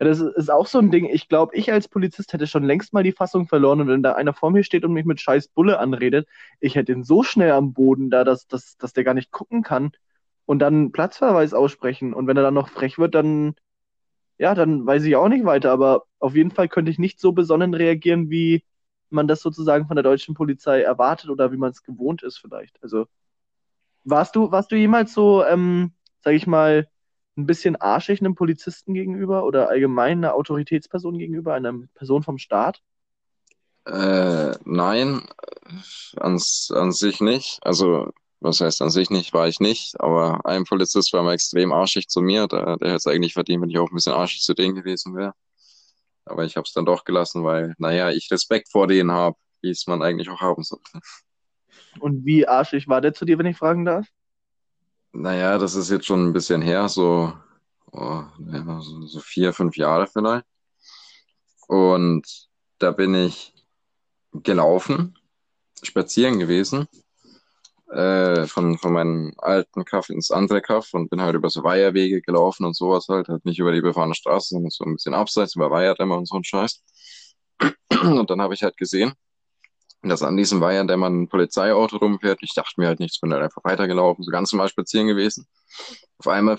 Ja, 0.00 0.06
das 0.06 0.20
ist 0.20 0.50
auch 0.50 0.66
so 0.66 0.78
ein 0.78 0.90
Ding. 0.90 1.04
Ich 1.06 1.28
glaube, 1.28 1.54
ich 1.56 1.72
als 1.72 1.88
Polizist 1.88 2.32
hätte 2.32 2.46
schon 2.46 2.64
längst 2.64 2.92
mal 2.94 3.02
die 3.02 3.12
Fassung 3.12 3.46
verloren 3.46 3.80
und 3.82 3.88
wenn 3.88 4.02
da 4.02 4.12
einer 4.14 4.32
vor 4.32 4.50
mir 4.50 4.64
steht 4.64 4.84
und 4.84 4.92
mich 4.94 5.04
mit 5.04 5.20
scheiß 5.20 5.48
Bulle 5.48 5.78
anredet, 5.78 6.26
ich 6.60 6.74
hätte 6.74 6.92
ihn 6.92 7.04
so 7.04 7.22
schnell 7.22 7.52
am 7.52 7.74
Boden 7.74 8.10
da, 8.10 8.24
dass, 8.24 8.46
dass, 8.48 8.76
dass 8.78 8.92
der 8.94 9.04
gar 9.04 9.14
nicht 9.14 9.30
gucken 9.30 9.62
kann 9.62 9.92
und 10.46 10.58
dann 10.60 10.92
Platzverweis 10.92 11.52
aussprechen. 11.54 12.14
Und 12.14 12.26
wenn 12.26 12.36
er 12.36 12.42
dann 12.42 12.54
noch 12.54 12.70
frech 12.70 12.98
wird, 12.98 13.14
dann, 13.14 13.54
ja, 14.38 14.54
dann 14.54 14.86
weiß 14.86 15.04
ich 15.04 15.16
auch 15.16 15.28
nicht 15.28 15.44
weiter. 15.46 15.72
Aber 15.72 16.04
auf 16.20 16.34
jeden 16.36 16.50
Fall 16.52 16.68
könnte 16.68 16.90
ich 16.92 16.98
nicht 16.98 17.20
so 17.20 17.32
besonnen 17.32 17.74
reagieren, 17.74 18.30
wie 18.30 18.64
man 19.10 19.28
das 19.28 19.42
sozusagen 19.42 19.86
von 19.88 19.96
der 19.96 20.04
deutschen 20.04 20.34
Polizei 20.34 20.82
erwartet 20.82 21.30
oder 21.30 21.52
wie 21.52 21.58
man 21.58 21.70
es 21.72 21.82
gewohnt 21.84 22.22
ist 22.22 22.38
vielleicht. 22.38 22.82
Also, 22.82 23.06
warst 24.04 24.36
du, 24.36 24.50
warst 24.50 24.72
du 24.72 24.76
jemals 24.76 25.12
so, 25.14 25.44
ähm, 25.44 25.92
sag 26.22 26.34
ich 26.34 26.46
mal, 26.46 26.88
ein 27.40 27.46
bisschen 27.46 27.76
arschig 27.76 28.20
einem 28.20 28.34
Polizisten 28.34 28.94
gegenüber 28.94 29.44
oder 29.44 29.68
allgemein 29.68 30.18
einer 30.18 30.34
Autoritätsperson 30.34 31.18
gegenüber, 31.18 31.54
einer 31.54 31.74
Person 31.94 32.22
vom 32.22 32.38
Staat? 32.38 32.80
Äh, 33.86 34.52
nein, 34.64 35.26
äh, 35.64 36.20
an, 36.20 36.38
sich 36.92 37.20
nicht. 37.20 37.58
Also, 37.62 38.10
was 38.40 38.60
heißt 38.60 38.82
an 38.82 38.90
sich 38.90 39.10
nicht, 39.10 39.32
war 39.32 39.48
ich 39.48 39.60
nicht. 39.60 40.00
Aber 40.00 40.44
ein 40.44 40.64
Polizist 40.64 41.12
war 41.12 41.22
mal 41.22 41.34
extrem 41.34 41.72
arschig 41.72 42.08
zu 42.08 42.20
mir. 42.20 42.46
Der, 42.46 42.76
der 42.76 42.88
hätte 42.88 42.96
es 42.96 43.06
eigentlich 43.06 43.34
verdient, 43.34 43.62
wenn 43.62 43.70
ich 43.70 43.78
auch 43.78 43.90
ein 43.90 43.94
bisschen 43.94 44.12
arschig 44.12 44.42
zu 44.42 44.54
denen 44.54 44.74
gewesen 44.74 45.16
wäre. 45.16 45.34
Aber 46.24 46.44
ich 46.44 46.56
habe 46.56 46.66
es 46.66 46.72
dann 46.72 46.84
doch 46.84 47.04
gelassen, 47.04 47.44
weil, 47.44 47.74
naja, 47.78 48.10
ich 48.10 48.30
Respekt 48.30 48.70
vor 48.70 48.86
denen 48.86 49.10
habe, 49.10 49.36
wie 49.62 49.70
es 49.70 49.86
man 49.86 50.02
eigentlich 50.02 50.28
auch 50.28 50.40
haben 50.40 50.62
sollte. 50.62 51.00
Und 51.98 52.24
wie 52.24 52.46
arschig 52.46 52.88
war 52.88 53.00
der 53.00 53.14
zu 53.14 53.24
dir, 53.24 53.38
wenn 53.38 53.46
ich 53.46 53.56
fragen 53.56 53.84
darf? 53.84 54.06
Naja, 55.12 55.58
das 55.58 55.74
ist 55.74 55.90
jetzt 55.90 56.06
schon 56.06 56.26
ein 56.28 56.32
bisschen 56.32 56.62
her, 56.62 56.88
so, 56.88 57.32
oh, 57.92 58.24
ja, 58.38 58.80
so, 58.80 59.06
so 59.06 59.20
vier, 59.20 59.52
fünf 59.52 59.76
Jahre 59.76 60.06
vielleicht. 60.06 60.46
Und 61.68 62.48
da 62.78 62.90
bin 62.90 63.14
ich 63.14 63.54
gelaufen, 64.32 65.18
spazieren 65.82 66.38
gewesen. 66.38 66.88
äh, 67.92 68.46
von, 68.46 68.78
von 68.78 68.92
meinem 68.92 69.32
alten 69.38 69.84
Kaff 69.84 70.10
ins 70.10 70.30
andere 70.30 70.62
Kaff 70.62 70.94
und 70.94 71.10
bin 71.10 71.20
halt 71.20 71.34
über 71.34 71.50
so 71.50 71.64
Weiherwege 71.64 72.22
gelaufen 72.22 72.64
und 72.64 72.76
sowas 72.76 73.06
halt, 73.08 73.28
halt 73.28 73.44
nicht 73.44 73.58
über 73.58 73.72
die 73.72 73.80
befahrene 73.80 74.14
Straße, 74.14 74.50
sondern 74.50 74.70
so 74.70 74.84
ein 74.84 74.94
bisschen 74.94 75.14
abseits, 75.14 75.56
über 75.56 75.70
Weiherdämmer 75.70 76.16
und 76.18 76.28
so 76.28 76.36
ein 76.36 76.44
Scheiß. 76.44 76.82
Und 78.02 78.30
dann 78.30 78.40
habe 78.40 78.54
ich 78.54 78.62
halt 78.62 78.76
gesehen, 78.76 79.12
dass 80.02 80.22
an 80.22 80.36
diesem 80.36 80.60
Weiherdämmer 80.60 81.08
ein 81.08 81.28
Polizeiauto 81.28 81.98
rumfährt. 81.98 82.38
Ich 82.42 82.54
dachte 82.54 82.80
mir 82.80 82.88
halt 82.88 83.00
nichts, 83.00 83.20
bin 83.20 83.32
halt 83.32 83.42
einfach 83.42 83.62
weitergelaufen, 83.64 84.24
so 84.24 84.30
ganz 84.30 84.52
normal 84.52 84.68
spazieren 84.68 85.06
gewesen. 85.06 85.46
Auf 86.18 86.28
einmal 86.28 86.58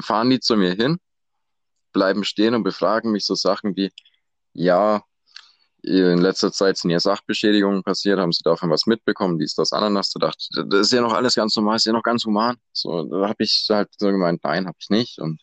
fahren 0.00 0.30
die 0.30 0.40
zu 0.40 0.56
mir 0.56 0.72
hin, 0.72 0.98
bleiben 1.92 2.24
stehen 2.24 2.54
und 2.54 2.62
befragen 2.62 3.12
mich 3.12 3.26
so 3.26 3.34
Sachen 3.34 3.76
wie, 3.76 3.90
ja, 4.54 5.02
in 5.82 6.18
letzter 6.18 6.50
Zeit 6.52 6.76
sind 6.76 6.90
ja 6.90 6.98
Sachbeschädigungen 6.98 7.82
passiert, 7.82 8.18
haben 8.18 8.32
sie 8.32 8.42
davon 8.42 8.70
was 8.70 8.86
mitbekommen, 8.86 9.38
dies, 9.38 9.54
das, 9.54 9.72
Ananas. 9.72 10.10
Du 10.10 10.18
dachte, 10.18 10.66
das 10.66 10.80
ist 10.80 10.92
ja 10.92 11.00
noch 11.00 11.12
alles 11.12 11.34
ganz 11.34 11.54
normal, 11.56 11.76
ist 11.76 11.86
ja 11.86 11.92
noch 11.92 12.02
ganz 12.02 12.24
human. 12.24 12.56
So, 12.72 13.04
da 13.04 13.28
habe 13.28 13.44
ich 13.44 13.66
halt 13.70 13.88
so 13.96 14.08
gemeint, 14.08 14.42
nein, 14.42 14.66
habe 14.66 14.76
ich 14.80 14.90
nicht. 14.90 15.18
Und 15.18 15.40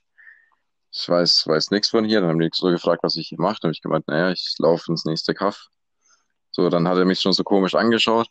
ich 0.92 1.08
weiß, 1.08 1.48
weiß 1.48 1.72
nichts 1.72 1.90
von 1.90 2.06
hier. 2.06 2.22
Dann 2.22 2.32
haben 2.32 2.40
die 2.40 2.50
so 2.54 2.68
gefragt, 2.68 3.04
was 3.04 3.16
ich 3.16 3.30
hier 3.30 3.40
mache. 3.40 3.60
Dann 3.62 3.70
habe 3.70 3.74
ich 3.74 3.82
gemeint, 3.82 4.08
naja, 4.08 4.32
ich 4.32 4.56
laufe 4.60 4.92
ins 4.92 5.06
nächste 5.06 5.34
Kaff. 5.34 5.68
So, 6.56 6.70
dann 6.70 6.88
hat 6.88 6.98
er 6.98 7.04
mich 7.04 7.20
schon 7.20 7.34
so 7.34 7.44
komisch 7.44 7.76
angeschaut. 7.76 8.30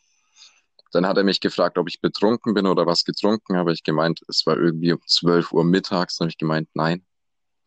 Dann 0.91 1.05
hat 1.05 1.15
er 1.15 1.23
mich 1.23 1.41
gefragt, 1.41 1.77
ob 1.77 1.87
ich 1.87 2.01
betrunken 2.01 2.55
bin 2.55 2.65
oder 2.65 2.87
was 2.87 3.05
getrunken 3.05 3.55
habe. 3.55 3.71
Ich 3.71 3.83
gemeint, 3.83 4.21
es 4.27 4.47
war 4.47 4.57
irgendwie 4.57 4.93
um 4.93 4.99
12 5.05 5.51
Uhr 5.51 5.63
mittags. 5.63 6.17
Dann 6.17 6.25
habe 6.25 6.31
ich 6.31 6.39
gemeint, 6.39 6.67
nein, 6.73 7.05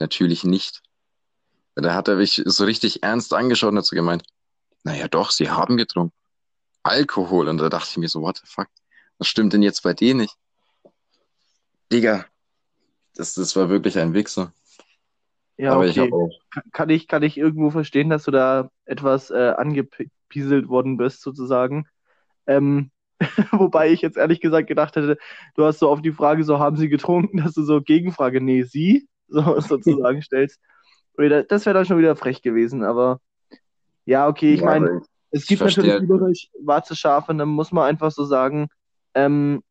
natürlich 0.01 0.43
nicht. 0.43 0.83
Da 1.77 1.95
hat 1.95 2.09
er 2.09 2.17
mich 2.17 2.43
so 2.45 2.65
richtig 2.65 3.05
ernst 3.05 3.33
angeschaut 3.35 3.71
und 3.71 3.79
hat 3.79 3.85
so 3.85 3.95
gemeint, 3.95 4.25
naja 4.83 5.07
doch, 5.07 5.31
sie 5.31 5.49
haben 5.49 5.77
getrunken. 5.77 6.17
Alkohol. 6.83 7.47
Und 7.47 7.59
da 7.59 7.69
dachte 7.69 7.91
ich 7.93 7.97
mir 7.99 8.09
so, 8.09 8.21
what 8.21 8.39
the 8.39 8.47
fuck? 8.47 8.67
Was 9.19 9.29
stimmt 9.29 9.53
denn 9.53 9.63
jetzt 9.63 9.85
bei 9.85 9.95
dir 9.95 10.17
nicht? 10.17 10.35
Digga, 11.93 12.25
das, 13.15 13.35
das 13.35 13.55
war 13.55 13.69
wirklich 13.69 13.97
ein 13.97 14.13
Wichser. 14.13 14.53
Ja, 15.57 15.75
Aber 15.75 15.89
okay. 15.89 16.11
Ich 16.11 16.73
kann, 16.73 16.91
ich, 16.91 17.07
kann 17.07 17.23
ich 17.23 17.39
irgendwo 17.39 17.71
verstehen, 17.71 18.11
dass 18.11 18.25
du 18.25 18.33
da 18.33 18.71
etwas 18.87 19.31
äh, 19.31 19.55
angepieselt 20.29 20.69
worden 20.69 20.97
bist, 20.97 21.23
sozusagen. 21.23 21.87
Ähm, 22.47 22.91
wobei 23.53 23.91
ich 23.91 24.01
jetzt 24.01 24.17
ehrlich 24.17 24.41
gesagt 24.41 24.69
gedacht 24.69 24.95
hätte, 24.97 25.19
du 25.57 25.65
hast 25.65 25.81
so 25.81 25.89
auf 25.89 26.03
die 26.03 26.13
Frage, 26.13 26.45
so 26.45 26.59
haben 26.59 26.77
sie 26.77 26.89
getrunken, 26.89 27.39
dass 27.39 27.55
du 27.55 27.63
so 27.63 27.81
Gegenfrage, 27.81 28.41
nee, 28.41 28.63
sie, 28.63 29.09
so 29.29 29.61
sozusagen 29.61 30.23
stellst. 30.23 30.61
Das 31.49 31.67
wäre 31.67 31.75
dann 31.75 31.85
schon 31.85 31.99
wieder 31.99 32.15
frech 32.15 32.43
gewesen, 32.43 32.85
aber 32.85 33.21
ja, 34.05 34.29
okay, 34.29 34.55
ich 34.55 34.61
ja, 34.61 34.67
meine, 34.67 35.03
es 35.31 35.47
gibt 35.47 35.61
natürlich 35.61 36.01
überall 36.01 36.33
schwarze 36.35 36.95
Schafe, 36.95 37.35
dann 37.35 37.49
muss 37.49 37.73
man 37.73 37.89
einfach 37.89 38.13
so 38.13 38.25
sagen, 38.25 38.69
ähm, 39.15 39.63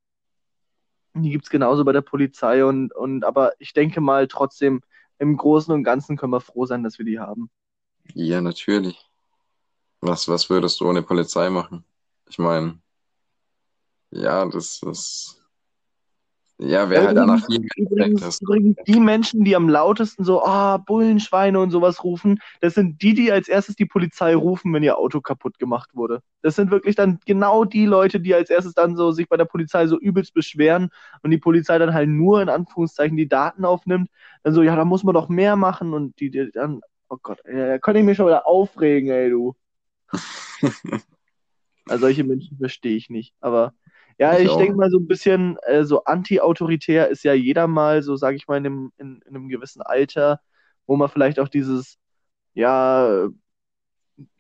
die 1.14 1.32
gibt 1.32 1.46
es 1.46 1.50
genauso 1.50 1.86
bei 1.86 1.94
der 1.94 2.02
Polizei 2.02 2.66
und, 2.66 2.94
und 2.94 3.24
aber 3.24 3.54
ich 3.60 3.74
denke 3.74 4.02
mal 4.02 4.28
trotzdem, 4.28 4.82
im 5.20 5.38
Großen 5.38 5.74
und 5.74 5.84
Ganzen 5.84 6.18
können 6.18 6.34
wir 6.34 6.42
froh 6.42 6.66
sein, 6.66 6.84
dass 6.84 7.00
wir 7.00 7.06
die 7.06 7.18
haben. 7.18 7.50
Ja, 8.14 8.42
natürlich. 8.42 9.07
Was, 10.02 10.28
was 10.28 10.50
würdest 10.50 10.80
du 10.80 10.90
ohne 10.90 11.02
Polizei 11.02 11.50
machen? 11.50 11.84
Ich 12.30 12.38
meine, 12.38 12.80
ja, 14.12 14.46
das 14.46 14.82
ist 14.84 15.38
ja, 16.60 16.90
wer 16.90 17.06
halt 17.06 17.18
danach 17.18 17.46
viel 17.46 17.68
übrigens, 17.76 18.42
übrigens 18.42 18.78
die 18.88 19.00
Menschen, 19.00 19.44
die 19.44 19.56
am 19.56 19.70
lautesten 19.70 20.24
so, 20.24 20.44
ah, 20.44 20.78
Bullenschweine 20.78 21.60
und 21.60 21.70
sowas 21.70 22.04
rufen, 22.04 22.40
das 22.62 22.74
sind 22.74 23.00
die, 23.04 23.14
die 23.14 23.32
als 23.32 23.48
erstes 23.48 23.76
die 23.76 23.86
Polizei 23.86 24.36
rufen, 24.36 24.74
wenn 24.74 24.82
ihr 24.82 24.98
Auto 24.98 25.22
kaputt 25.22 25.60
gemacht 25.60 25.92
wurde. 25.94 26.22
Das 26.42 26.56
sind 26.56 26.72
wirklich 26.72 26.96
dann 26.96 27.20
genau 27.28 27.64
die 27.64 27.86
Leute, 27.86 28.20
die 28.20 28.34
als 28.34 28.50
erstes 28.50 28.74
dann 28.74 28.96
so 28.96 29.12
sich 29.12 29.30
bei 29.30 29.38
der 29.38 29.46
Polizei 29.46 29.86
so 29.86 30.00
übelst 30.00 30.34
beschweren 30.34 30.90
und 31.22 31.30
die 31.30 31.38
Polizei 31.38 31.78
dann 31.78 31.94
halt 31.94 32.10
nur 32.10 32.42
in 32.42 32.50
Anführungszeichen 32.50 33.18
die 33.18 33.28
Daten 33.28 33.64
aufnimmt. 33.64 34.10
Dann 34.42 34.56
so, 34.56 34.64
ja, 34.64 34.76
da 34.76 34.84
muss 34.84 35.04
man 35.04 35.14
doch 35.14 35.30
mehr 35.30 35.58
machen 35.58 35.94
und 35.94 36.20
die, 36.20 36.32
die 36.32 36.50
dann, 36.52 36.82
oh 37.10 37.18
Gott, 37.22 37.40
da 37.46 37.78
könnte 37.78 38.00
ich 38.00 38.06
mich 38.06 38.18
schon 38.18 38.28
wieder 38.28 38.48
aufregen, 38.48 39.12
ey, 39.12 39.30
du. 39.30 39.54
also 41.86 42.02
solche 42.02 42.24
Menschen 42.24 42.58
verstehe 42.58 42.96
ich 42.96 43.10
nicht, 43.10 43.34
aber 43.40 43.74
ja, 44.20 44.38
ich, 44.38 44.46
ich 44.46 44.56
denke 44.56 44.76
mal 44.78 44.90
so 44.90 44.98
ein 44.98 45.08
bisschen, 45.08 45.58
äh, 45.68 45.84
so 45.84 46.04
anti-autoritär 46.04 47.10
ist 47.10 47.24
ja 47.24 47.34
jeder 47.34 47.68
mal, 47.68 48.02
so 48.02 48.16
sage 48.16 48.36
ich 48.36 48.48
mal, 48.48 48.58
in 48.58 48.66
einem, 48.66 48.92
in, 48.98 49.22
in 49.28 49.36
einem 49.36 49.48
gewissen 49.48 49.82
Alter, 49.82 50.42
wo 50.88 50.96
man 50.96 51.10
vielleicht 51.10 51.40
auch 51.40 51.50
dieses, 51.50 52.00
ja, 52.54 53.30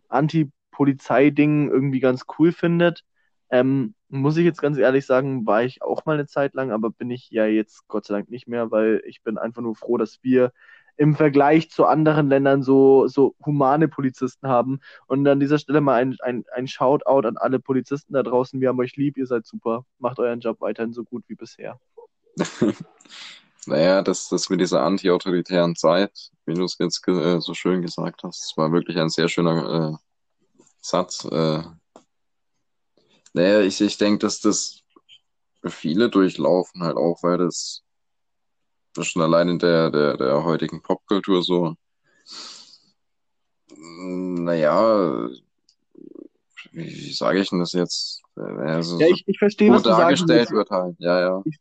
Anti-Polizei-Ding 0.09 1.69
irgendwie 1.69 1.99
ganz 1.99 2.25
cool 2.39 2.51
findet. 2.51 3.03
Ähm, 3.49 3.93
muss 4.09 4.37
ich 4.37 4.45
jetzt 4.45 4.61
ganz 4.61 4.77
ehrlich 4.77 5.05
sagen, 5.05 5.45
war 5.45 5.63
ich 5.63 5.81
auch 5.81 6.05
mal 6.05 6.13
eine 6.13 6.27
Zeit 6.27 6.53
lang, 6.53 6.71
aber 6.71 6.89
bin 6.89 7.11
ich 7.11 7.29
ja 7.29 7.45
jetzt 7.45 7.87
Gott 7.87 8.05
sei 8.05 8.15
Dank 8.15 8.29
nicht 8.29 8.47
mehr, 8.47 8.71
weil 8.71 9.01
ich 9.05 9.21
bin 9.23 9.37
einfach 9.37 9.61
nur 9.61 9.75
froh, 9.75 9.97
dass 9.97 10.19
wir 10.23 10.51
im 10.97 11.15
Vergleich 11.15 11.69
zu 11.69 11.85
anderen 11.85 12.27
Ländern 12.27 12.63
so, 12.63 13.07
so 13.07 13.35
humane 13.45 13.87
Polizisten 13.87 14.47
haben. 14.47 14.79
Und 15.05 15.27
an 15.27 15.39
dieser 15.39 15.59
Stelle 15.59 15.79
mal 15.79 16.01
ein, 16.01 16.17
ein, 16.21 16.43
ein 16.53 16.67
Shoutout 16.67 17.27
an 17.27 17.37
alle 17.37 17.59
Polizisten 17.59 18.13
da 18.13 18.23
draußen. 18.23 18.59
Wir 18.59 18.69
haben 18.69 18.79
euch 18.79 18.95
lieb, 18.95 19.17
ihr 19.17 19.27
seid 19.27 19.45
super. 19.45 19.85
Macht 19.99 20.19
euren 20.19 20.39
Job 20.39 20.59
weiterhin 20.59 20.93
so 20.93 21.03
gut 21.03 21.23
wie 21.27 21.35
bisher. 21.35 21.79
naja, 23.67 24.01
das, 24.01 24.29
das 24.29 24.49
mit 24.49 24.59
dieser 24.59 24.83
anti-autoritären 24.83 25.75
Zeit, 25.75 26.31
wie 26.45 26.55
du 26.55 26.63
es 26.63 26.77
jetzt 26.79 27.07
äh, 27.07 27.39
so 27.39 27.53
schön 27.53 27.81
gesagt 27.81 28.23
hast, 28.23 28.57
war 28.57 28.71
wirklich 28.71 28.97
ein 28.97 29.09
sehr 29.09 29.29
schöner 29.29 29.93
äh, 29.93 29.97
Satz. 30.81 31.25
Äh, 31.25 31.61
naja, 33.33 33.61
ich, 33.61 33.81
ich 33.81 33.97
denke, 33.97 34.19
dass 34.19 34.39
das 34.39 34.81
viele 35.67 36.09
durchlaufen 36.09 36.81
halt 36.81 36.97
auch, 36.97 37.21
weil 37.21 37.37
das 37.37 37.83
schon 39.03 39.21
allein 39.21 39.49
in 39.49 39.59
der, 39.59 39.89
der, 39.91 40.17
der 40.17 40.43
heutigen 40.43 40.81
Popkultur 40.81 41.43
so, 41.43 41.75
naja, 43.79 45.29
wie, 46.71 46.85
wie 46.85 47.13
sage 47.13 47.39
ich 47.39 47.49
denn 47.49 47.59
das 47.59 47.73
jetzt? 47.73 48.21
Also 48.35 48.99
ja, 48.99 49.07
ich, 49.07 49.23
ich 49.25 49.39
verstehe, 49.39 49.71
was 49.71 49.83
du 49.83 49.89
dargestellt 49.89 50.51
wird 50.51 50.69
halt, 50.69 50.95
ja, 50.99 51.19
ja. 51.19 51.41
Ich, 51.45 51.57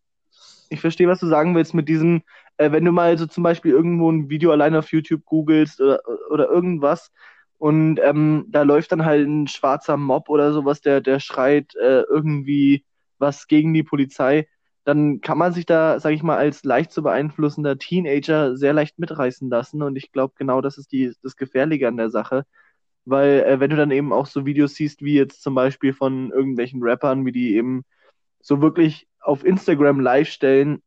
ich 0.69 0.81
verstehe, 0.81 1.09
was 1.09 1.21
du 1.21 1.27
sagen 1.27 1.55
willst 1.55 1.75
mit 1.75 1.89
diesem, 1.89 2.23
äh, 2.59 2.71
wenn 2.73 2.85
du 2.85 2.93
mal 2.93 3.17
so 3.19 3.27
zum 3.27 3.43
Beispiel 3.43 3.73
irgendwo 3.73 4.11
ein 4.11 4.29
Video 4.29 4.51
alleine 4.51 4.79
auf 4.79 4.93
YouTube 4.93 5.25
googelst 5.25 5.81
oder, 5.81 6.01
oder 6.31 6.49
irgendwas 6.49 7.11
und 7.59 7.99
ähm, 8.03 8.47
da 8.49 8.63
läuft 8.63 8.93
dann 8.93 9.05
halt 9.05 9.27
ein 9.27 9.49
schwarzer 9.49 9.97
Mob 9.97 10.29
oder 10.29 10.53
sowas, 10.53 10.81
der, 10.81 11.01
der 11.01 11.21
schreit 11.21 11.75
äh, 11.77 12.03
irgendwie 12.03 12.85
was 13.19 13.47
gegen 13.47 13.73
die 13.73 13.83
Polizei 13.83 14.47
dann 14.87 15.21
kann 15.21 15.37
man 15.37 15.53
sich 15.53 15.67
da, 15.67 15.99
sage 15.99 16.15
ich 16.15 16.23
mal, 16.23 16.37
als 16.39 16.63
leicht 16.65 16.93
zu 16.93 17.03
beeinflussender 17.03 17.77
Teenager 17.77 18.57
sehr 18.57 18.73
leicht 18.73 19.01
mitreißen 19.01 19.51
lassen. 19.51 19.83
Und 19.83 19.97
ich 19.97 20.13
glaube, 20.13 20.35
genau 20.39 20.61
das 20.61 20.79
ist 20.79 20.93
die, 20.93 21.13
das 21.25 21.37
Gefährliche 21.37 21.89
an 21.89 21.97
der 21.97 22.11
Sache. 22.11 22.45
Weil 23.05 23.41
äh, 23.43 23.61
wenn 23.61 23.71
du 23.71 23.77
dann 23.77 23.91
eben 23.91 24.13
auch 24.13 24.27
so 24.27 24.47
Videos 24.47 24.77
siehst, 24.77 25.03
wie 25.03 25.15
jetzt 25.15 25.43
zum 25.43 25.57
Beispiel 25.57 25.93
von 25.93 26.31
irgendwelchen 26.31 26.83
Rappern, 26.85 27.27
wie 27.27 27.33
die 27.33 27.57
eben 27.57 27.85
so 28.41 28.63
wirklich 28.63 29.09
auf 29.21 29.45
Instagram 29.45 29.99
live 30.01 30.29
stellen, 30.29 30.83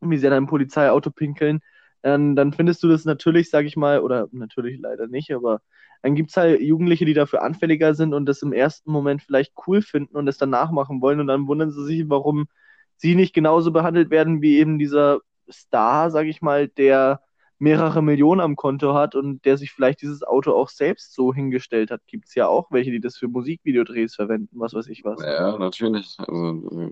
wie 0.00 0.18
sie 0.18 0.26
an 0.26 0.32
einem 0.32 0.46
Polizeiauto 0.48 1.10
pinkeln, 1.12 1.60
dann, 2.02 2.34
dann 2.36 2.52
findest 2.52 2.82
du 2.82 2.88
das 2.88 3.04
natürlich, 3.04 3.48
sag 3.48 3.64
ich 3.64 3.76
mal, 3.76 4.00
oder 4.00 4.28
natürlich 4.32 4.80
leider 4.80 5.06
nicht, 5.06 5.32
aber 5.32 5.60
dann 6.02 6.16
gibt 6.16 6.30
es 6.30 6.36
halt 6.36 6.60
Jugendliche, 6.60 7.04
die 7.04 7.14
dafür 7.14 7.42
anfälliger 7.42 7.94
sind 7.94 8.12
und 8.12 8.26
das 8.26 8.42
im 8.42 8.52
ersten 8.52 8.90
Moment 8.92 9.22
vielleicht 9.22 9.54
cool 9.66 9.82
finden 9.82 10.16
und 10.16 10.28
es 10.28 10.36
dann 10.36 10.50
nachmachen 10.50 11.00
wollen 11.00 11.20
und 11.20 11.28
dann 11.28 11.46
wundern 11.46 11.70
sie 11.70 11.84
sich, 11.84 12.10
warum 12.10 12.46
sie 12.96 13.14
nicht 13.14 13.34
genauso 13.34 13.72
behandelt 13.72 14.10
werden 14.10 14.42
wie 14.42 14.58
eben 14.58 14.78
dieser 14.78 15.20
Star, 15.50 16.10
sag 16.10 16.26
ich 16.26 16.42
mal, 16.42 16.68
der 16.68 17.20
mehrere 17.58 18.02
Millionen 18.02 18.40
am 18.40 18.56
Konto 18.56 18.94
hat 18.94 19.14
und 19.14 19.44
der 19.44 19.56
sich 19.56 19.72
vielleicht 19.72 20.02
dieses 20.02 20.22
Auto 20.22 20.52
auch 20.52 20.68
selbst 20.68 21.14
so 21.14 21.32
hingestellt 21.32 21.90
hat. 21.90 22.00
Gibt 22.06 22.28
es 22.28 22.34
ja 22.34 22.46
auch 22.46 22.70
welche, 22.70 22.90
die 22.90 23.00
das 23.00 23.16
für 23.16 23.28
Musikvideodrehs 23.28 24.14
verwenden, 24.14 24.58
was 24.58 24.74
weiß 24.74 24.88
ich 24.88 25.04
was. 25.04 25.22
Ja, 25.22 25.56
natürlich. 25.56 26.16
Also, 26.18 26.90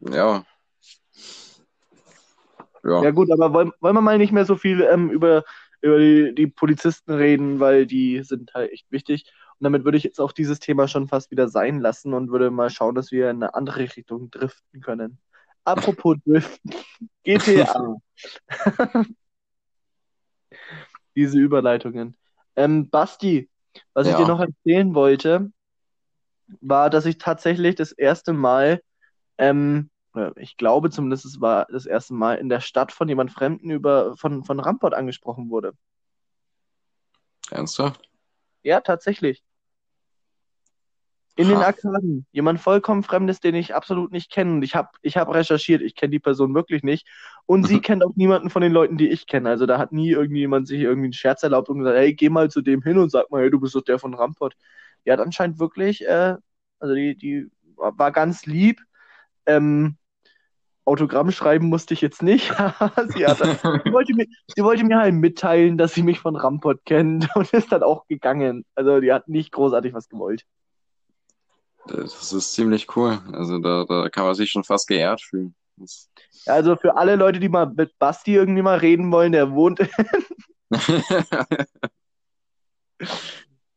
ja. 0.00 0.44
Ja. 2.84 3.02
ja 3.02 3.10
gut, 3.10 3.30
aber 3.30 3.52
wollen, 3.52 3.72
wollen 3.80 3.96
wir 3.96 4.00
mal 4.00 4.18
nicht 4.18 4.32
mehr 4.32 4.44
so 4.44 4.56
viel 4.56 4.82
ähm, 4.82 5.10
über, 5.10 5.44
über 5.80 5.98
die, 5.98 6.34
die 6.34 6.46
Polizisten 6.46 7.12
reden, 7.12 7.60
weil 7.60 7.86
die 7.86 8.22
sind 8.22 8.54
halt 8.54 8.72
echt 8.72 8.90
wichtig. 8.90 9.30
Und 9.58 9.64
damit 9.64 9.84
würde 9.84 9.98
ich 9.98 10.04
jetzt 10.04 10.20
auch 10.20 10.32
dieses 10.32 10.60
Thema 10.60 10.86
schon 10.88 11.08
fast 11.08 11.30
wieder 11.30 11.48
sein 11.48 11.80
lassen 11.80 12.14
und 12.14 12.30
würde 12.30 12.50
mal 12.50 12.70
schauen, 12.70 12.94
dass 12.94 13.10
wir 13.10 13.30
in 13.30 13.42
eine 13.42 13.54
andere 13.54 13.80
Richtung 13.80 14.30
driften 14.30 14.80
können. 14.80 15.18
Apropos 15.68 16.16
Driften. 16.24 16.74
GTA. 17.24 17.96
Diese 21.14 21.38
Überleitungen. 21.38 22.16
Ähm, 22.56 22.88
Basti, 22.88 23.50
was 23.92 24.06
ja. 24.06 24.12
ich 24.12 24.18
dir 24.18 24.26
noch 24.26 24.40
erzählen 24.40 24.94
wollte, 24.94 25.52
war, 26.60 26.90
dass 26.90 27.06
ich 27.06 27.18
tatsächlich 27.18 27.74
das 27.74 27.92
erste 27.92 28.32
Mal, 28.32 28.82
ähm, 29.36 29.90
ich 30.36 30.56
glaube 30.56 30.90
zumindest, 30.90 31.26
es 31.26 31.40
war 31.40 31.66
das 31.70 31.86
erste 31.86 32.14
Mal 32.14 32.36
in 32.36 32.48
der 32.48 32.60
Stadt 32.60 32.90
von 32.90 33.08
jemand 33.08 33.30
Fremden 33.30 33.70
über 33.70 34.16
von, 34.16 34.44
von 34.44 34.60
Ramport 34.60 34.94
angesprochen 34.94 35.50
wurde. 35.50 35.74
Ernsthaft? 37.50 38.08
Ja, 38.62 38.80
tatsächlich. 38.80 39.42
In 41.38 41.48
den 41.48 41.58
Ha. 41.58 41.66
Arkaden. 41.66 42.26
Jemand 42.32 42.58
vollkommen 42.58 43.04
Fremdes, 43.04 43.38
den 43.38 43.54
ich 43.54 43.72
absolut 43.72 44.10
nicht 44.10 44.28
kenne. 44.28 44.54
Und 44.54 44.62
ich 44.62 44.74
habe 44.74 44.88
ich 45.02 45.16
hab 45.16 45.32
recherchiert, 45.32 45.82
ich 45.82 45.94
kenne 45.94 46.10
die 46.10 46.18
Person 46.18 46.52
wirklich 46.52 46.82
nicht. 46.82 47.06
Und 47.46 47.62
sie 47.64 47.80
kennt 47.80 48.04
auch 48.04 48.16
niemanden 48.16 48.50
von 48.50 48.60
den 48.60 48.72
Leuten, 48.72 48.98
die 48.98 49.08
ich 49.08 49.28
kenne. 49.28 49.48
Also 49.48 49.64
da 49.64 49.78
hat 49.78 49.92
nie 49.92 50.10
irgendjemand 50.10 50.66
sich 50.66 50.80
irgendwie 50.80 51.06
einen 51.06 51.12
Scherz 51.12 51.44
erlaubt 51.44 51.68
und 51.68 51.78
gesagt, 51.78 51.96
hey, 51.96 52.12
geh 52.12 52.28
mal 52.28 52.50
zu 52.50 52.60
dem 52.60 52.82
hin 52.82 52.98
und 52.98 53.12
sag 53.12 53.30
mal, 53.30 53.42
hey, 53.42 53.50
du 53.50 53.60
bist 53.60 53.76
doch 53.76 53.82
der 53.82 54.00
von 54.00 54.14
Rampot. 54.14 54.56
Die 55.06 55.12
hat 55.12 55.20
anscheinend 55.20 55.60
wirklich, 55.60 56.04
äh, 56.04 56.34
also 56.80 56.94
die, 56.96 57.16
die 57.16 57.46
war 57.76 58.10
ganz 58.10 58.44
lieb. 58.44 58.80
Ähm, 59.46 59.96
Autogramm 60.86 61.30
schreiben 61.30 61.68
musste 61.68 61.94
ich 61.94 62.00
jetzt 62.00 62.20
nicht. 62.20 62.48
sie, 63.14 63.26
hat, 63.26 63.38
sie, 63.38 63.92
wollte 63.92 64.12
mir, 64.16 64.26
sie 64.48 64.64
wollte 64.64 64.82
mir 64.82 64.98
halt 64.98 65.14
mitteilen, 65.14 65.78
dass 65.78 65.94
sie 65.94 66.02
mich 66.02 66.18
von 66.18 66.34
Rampot 66.34 66.84
kennt 66.84 67.28
und 67.36 67.52
ist 67.52 67.70
dann 67.70 67.84
auch 67.84 68.08
gegangen. 68.08 68.64
Also 68.74 68.98
die 68.98 69.12
hat 69.12 69.28
nicht 69.28 69.52
großartig 69.52 69.94
was 69.94 70.08
gewollt. 70.08 70.44
Das 71.88 72.32
ist 72.32 72.52
ziemlich 72.54 72.96
cool. 72.96 73.18
Also 73.32 73.58
da, 73.58 73.84
da 73.84 74.08
kann 74.08 74.24
man 74.24 74.34
sich 74.34 74.50
schon 74.50 74.64
fast 74.64 74.88
geehrt 74.88 75.20
fühlen. 75.22 75.54
Das- 75.76 76.10
Also 76.46 76.76
für 76.76 76.96
alle 76.96 77.16
Leute, 77.16 77.38
die 77.40 77.48
mal 77.48 77.66
mit 77.66 77.98
Basti 77.98 78.34
irgendwie 78.34 78.62
mal 78.62 78.78
reden 78.78 79.10
wollen, 79.12 79.32
der 79.32 79.50
wohnt, 79.52 79.80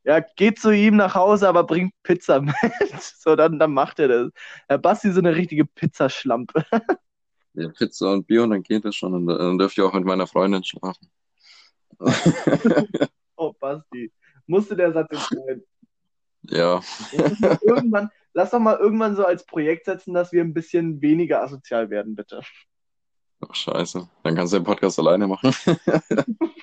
ja, 0.04 0.20
geht 0.36 0.60
zu 0.60 0.72
ihm 0.72 0.96
nach 0.98 1.14
Hause, 1.16 1.48
aber 1.48 1.64
bringt 1.64 1.94
Pizza 2.04 2.42
mit. 2.42 2.56
So, 3.20 3.36
dann, 3.36 3.60
dann 3.60 3.74
macht 3.74 4.00
er 4.00 4.08
das. 4.08 4.32
Herr 4.68 4.78
Basti 4.80 5.10
ist 5.10 5.16
so 5.16 5.22
eine 5.22 5.36
richtige 5.36 5.66
Pizzaschlampe. 5.66 6.66
Ja, 7.54 7.68
Pizza 7.70 8.14
und 8.14 8.26
Bier 8.28 8.44
und 8.44 8.52
dann 8.52 8.64
geht 8.64 8.86
das 8.86 8.96
schon. 8.96 9.14
Und 9.14 9.28
dann 9.28 9.58
dürft 9.58 9.78
ihr 9.78 9.86
auch 9.86 9.94
mit 9.94 10.06
meiner 10.06 10.26
Freundin 10.26 10.64
schlafen. 10.64 11.12
Oh, 13.36 13.54
Basti. 13.60 14.12
Musste 14.48 14.76
der 14.76 14.92
Satz 14.94 15.08
jetzt 15.12 15.30
sein. 15.30 15.62
Ja, 16.44 16.82
irgendwann, 17.62 18.10
lass 18.34 18.52
doch 18.52 18.60
mal 18.60 18.78
irgendwann 18.78 19.16
so 19.16 19.26
als 19.26 19.46
Projekt 19.46 19.86
setzen, 19.86 20.14
dass 20.14 20.32
wir 20.32 20.42
ein 20.42 20.54
bisschen 20.54 21.02
weniger 21.02 21.44
asozial 21.44 21.90
werden, 21.90 22.16
bitte. 22.16 22.42
Ach, 23.42 23.56
scheiße. 23.56 24.08
Dann 24.24 24.36
kannst 24.36 24.54
du 24.54 24.60
den 24.60 24.66
Podcast 24.66 25.00
alleine 25.00 25.28
machen. 25.28 25.54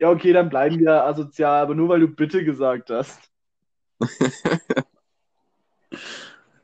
Ja, 0.00 0.10
okay, 0.10 0.32
dann 0.32 0.48
bleiben 0.48 0.80
wir 0.80 1.04
asozial, 1.04 1.62
aber 1.62 1.76
nur 1.76 1.88
weil 1.88 2.00
du 2.00 2.08
bitte 2.08 2.44
gesagt 2.44 2.90
hast. 2.90 3.20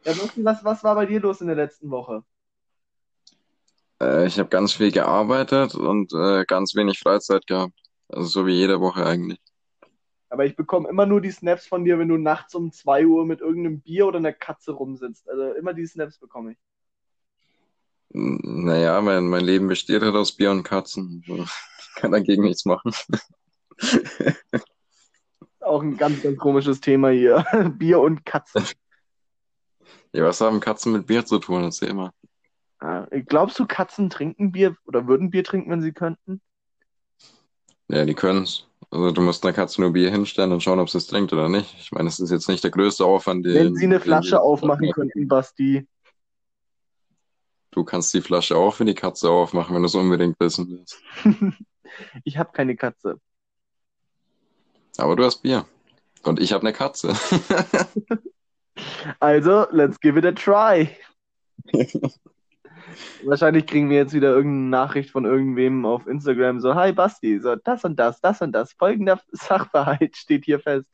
Ja, 0.04 0.14
was, 0.36 0.64
was 0.64 0.84
war 0.84 0.94
bei 0.94 1.04
dir 1.04 1.20
los 1.20 1.42
in 1.42 1.48
der 1.48 1.56
letzten 1.56 1.90
Woche? 1.90 2.24
Äh, 4.00 4.26
ich 4.26 4.38
habe 4.38 4.48
ganz 4.48 4.72
viel 4.72 4.90
gearbeitet 4.90 5.74
und 5.74 6.12
äh, 6.14 6.46
ganz 6.46 6.74
wenig 6.74 6.98
Freizeit 6.98 7.46
gehabt. 7.46 7.78
Also 8.08 8.26
so 8.28 8.46
wie 8.46 8.54
jede 8.54 8.80
Woche 8.80 9.04
eigentlich. 9.04 9.38
Aber 10.30 10.44
ich 10.44 10.56
bekomme 10.56 10.88
immer 10.88 11.06
nur 11.06 11.20
die 11.20 11.30
Snaps 11.30 11.66
von 11.66 11.84
dir, 11.84 11.98
wenn 11.98 12.08
du 12.08 12.16
nachts 12.18 12.54
um 12.54 12.70
2 12.72 13.06
Uhr 13.06 13.24
mit 13.26 13.40
irgendeinem 13.40 13.80
Bier 13.80 14.06
oder 14.06 14.18
einer 14.18 14.32
Katze 14.32 14.72
rumsitzt. 14.72 15.28
Also 15.28 15.52
immer 15.54 15.74
die 15.74 15.86
Snaps 15.86 16.18
bekomme 16.18 16.52
ich. 16.52 16.58
N- 18.14 18.38
Naja, 18.64 19.00
mein, 19.00 19.28
mein 19.28 19.44
Leben 19.44 19.68
besteht 19.68 20.02
halt 20.02 20.14
aus 20.14 20.36
Bier 20.36 20.50
und 20.50 20.62
Katzen. 20.62 21.22
Ich 21.26 21.94
kann 21.94 22.12
dagegen 22.12 22.44
nichts 22.44 22.64
machen. 22.64 22.92
Auch 25.60 25.82
ein 25.82 25.96
ganz, 25.96 26.22
ganz 26.22 26.36
komisches 26.38 26.80
Thema 26.80 27.10
hier. 27.10 27.44
Bier 27.78 28.00
und 28.00 28.24
Katze. 28.24 28.60
Ja, 30.12 30.24
was 30.24 30.40
haben 30.40 30.60
Katzen 30.60 30.92
mit 30.92 31.06
Bier 31.06 31.24
zu 31.24 31.38
tun? 31.38 31.62
Erzähl 31.64 31.94
mal. 31.94 32.10
Ah, 32.80 33.06
Glaubst 33.10 33.58
du, 33.58 33.66
Katzen 33.66 34.10
trinken 34.10 34.52
Bier 34.52 34.76
oder 34.84 35.06
würden 35.06 35.30
Bier 35.30 35.44
trinken, 35.44 35.70
wenn 35.70 35.82
sie 35.82 35.92
könnten? 35.92 36.40
Ja, 37.88 38.04
die 38.04 38.14
können's. 38.14 38.66
Also 38.90 39.10
du 39.12 39.20
musst 39.20 39.44
einer 39.44 39.52
Katze 39.52 39.80
nur 39.80 39.92
Bier 39.92 40.10
hinstellen 40.10 40.52
und 40.52 40.62
schauen, 40.62 40.78
ob 40.78 40.88
sie 40.88 40.98
es 40.98 41.06
trinkt 41.06 41.32
oder 41.32 41.48
nicht. 41.48 41.74
Ich 41.78 41.92
meine, 41.92 42.08
es 42.08 42.20
ist 42.20 42.30
jetzt 42.30 42.48
nicht 42.48 42.64
der 42.64 42.70
größte 42.70 43.04
Aufwand, 43.04 43.44
den, 43.44 43.54
Wenn 43.54 43.74
sie 43.74 43.84
eine 43.84 44.00
Flasche 44.00 44.40
aufmachen 44.40 44.90
könnten, 44.92 45.28
Basti. 45.28 45.86
Du 47.70 47.84
kannst 47.84 48.14
die 48.14 48.22
Flasche 48.22 48.56
auch 48.56 48.74
für 48.74 48.84
die 48.84 48.94
Katze 48.94 49.30
aufmachen, 49.30 49.74
wenn 49.74 49.82
du 49.82 49.86
es 49.86 49.94
unbedingt 49.94 50.38
wissen 50.40 50.68
willst. 50.68 51.02
Ich 52.22 52.36
habe 52.36 52.52
keine 52.52 52.76
Katze. 52.76 53.18
Aber 54.98 55.16
du 55.16 55.24
hast 55.24 55.42
Bier. 55.42 55.64
Und 56.22 56.38
ich 56.38 56.52
habe 56.52 56.62
eine 56.62 56.72
Katze. 56.72 57.14
Also, 59.18 59.66
let's 59.72 59.98
give 59.98 60.16
it 60.16 60.24
a 60.24 60.30
try. 60.30 60.96
Wahrscheinlich 63.24 63.66
kriegen 63.66 63.90
wir 63.90 63.96
jetzt 63.96 64.12
wieder 64.12 64.30
irgendeine 64.30 64.70
Nachricht 64.70 65.10
von 65.10 65.24
irgendwem 65.24 65.84
auf 65.86 66.06
Instagram, 66.06 66.60
so, 66.60 66.74
hi 66.74 66.92
Basti, 66.92 67.40
so, 67.40 67.56
das 67.56 67.84
und 67.84 67.96
das, 67.98 68.20
das 68.20 68.40
und 68.40 68.52
das, 68.52 68.72
folgender 68.72 69.20
Sachverhalt 69.32 70.16
steht 70.16 70.44
hier 70.44 70.60
fest. 70.60 70.86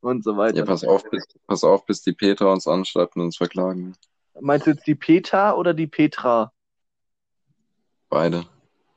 Und 0.00 0.22
so 0.22 0.36
weiter. 0.36 0.58
Ja, 0.58 0.64
pass 0.66 0.84
auf, 0.84 1.02
bis, 1.08 1.24
pass 1.46 1.64
auf, 1.64 1.86
bis 1.86 2.02
die 2.02 2.12
Petra 2.12 2.52
uns 2.52 2.66
anschreibt 2.66 3.16
und 3.16 3.22
uns 3.22 3.38
verklagen. 3.38 3.94
Meinst 4.38 4.66
du 4.66 4.72
jetzt 4.72 4.86
die 4.86 4.94
Petra 4.94 5.54
oder 5.54 5.72
die 5.72 5.86
Petra? 5.86 6.52
Beide. 8.10 8.44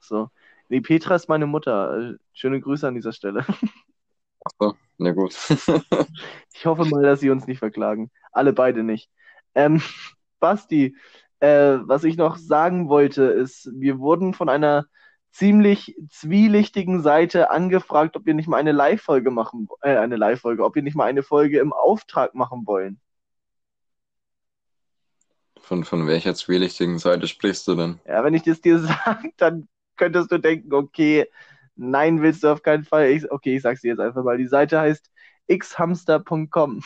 So. 0.01 0.29
Die 0.69 0.81
Petra 0.81 1.15
ist 1.15 1.29
meine 1.29 1.45
Mutter. 1.45 2.15
Schöne 2.33 2.59
Grüße 2.59 2.85
an 2.85 2.95
dieser 2.95 3.13
Stelle. 3.13 3.45
So, 4.59 4.75
na 4.97 5.11
gut. 5.11 5.35
Ich 6.53 6.65
hoffe 6.65 6.85
mal, 6.85 7.03
dass 7.03 7.19
sie 7.19 7.29
uns 7.29 7.45
nicht 7.45 7.59
verklagen. 7.59 8.09
Alle 8.31 8.51
beide 8.51 8.83
nicht. 8.83 9.11
Ähm, 9.53 9.81
Basti, 10.39 10.95
äh, 11.39 11.77
was 11.81 12.03
ich 12.03 12.17
noch 12.17 12.37
sagen 12.37 12.89
wollte, 12.89 13.23
ist, 13.23 13.69
wir 13.73 13.99
wurden 13.99 14.33
von 14.33 14.49
einer 14.49 14.85
ziemlich 15.31 15.95
zwielichtigen 16.09 17.01
Seite 17.01 17.51
angefragt, 17.51 18.15
ob 18.15 18.25
wir 18.25 18.33
nicht 18.33 18.47
mal 18.47 18.57
eine 18.57 18.71
Live-Folge 18.71 19.29
machen, 19.29 19.67
äh, 19.81 19.95
eine 19.95 20.15
Live-Folge, 20.15 20.63
ob 20.63 20.75
wir 20.75 20.81
nicht 20.81 20.95
mal 20.95 21.05
eine 21.05 21.23
Folge 21.23 21.59
im 21.59 21.73
Auftrag 21.73 22.33
machen 22.33 22.65
wollen. 22.65 22.99
Von, 25.61 25.83
von 25.83 26.07
welcher 26.07 26.33
zwielichtigen 26.33 26.97
Seite 26.97 27.27
sprichst 27.27 27.67
du 27.67 27.75
denn? 27.75 27.99
Ja, 28.05 28.23
wenn 28.23 28.33
ich 28.33 28.43
das 28.43 28.61
dir 28.61 28.79
sage, 29.05 29.31
dann 29.37 29.67
könntest 29.97 30.31
du 30.31 30.37
denken, 30.37 30.73
okay, 30.73 31.27
nein, 31.75 32.21
willst 32.21 32.43
du 32.43 32.47
auf 32.47 32.63
keinen 32.63 32.83
Fall. 32.83 33.11
Ich, 33.11 33.29
okay, 33.29 33.57
ich 33.57 33.61
sag's 33.61 33.81
dir 33.81 33.89
jetzt 33.89 33.99
einfach 33.99 34.23
mal. 34.23 34.37
Die 34.37 34.47
Seite 34.47 34.79
heißt 34.79 35.11
xhamster.com. 35.49 36.83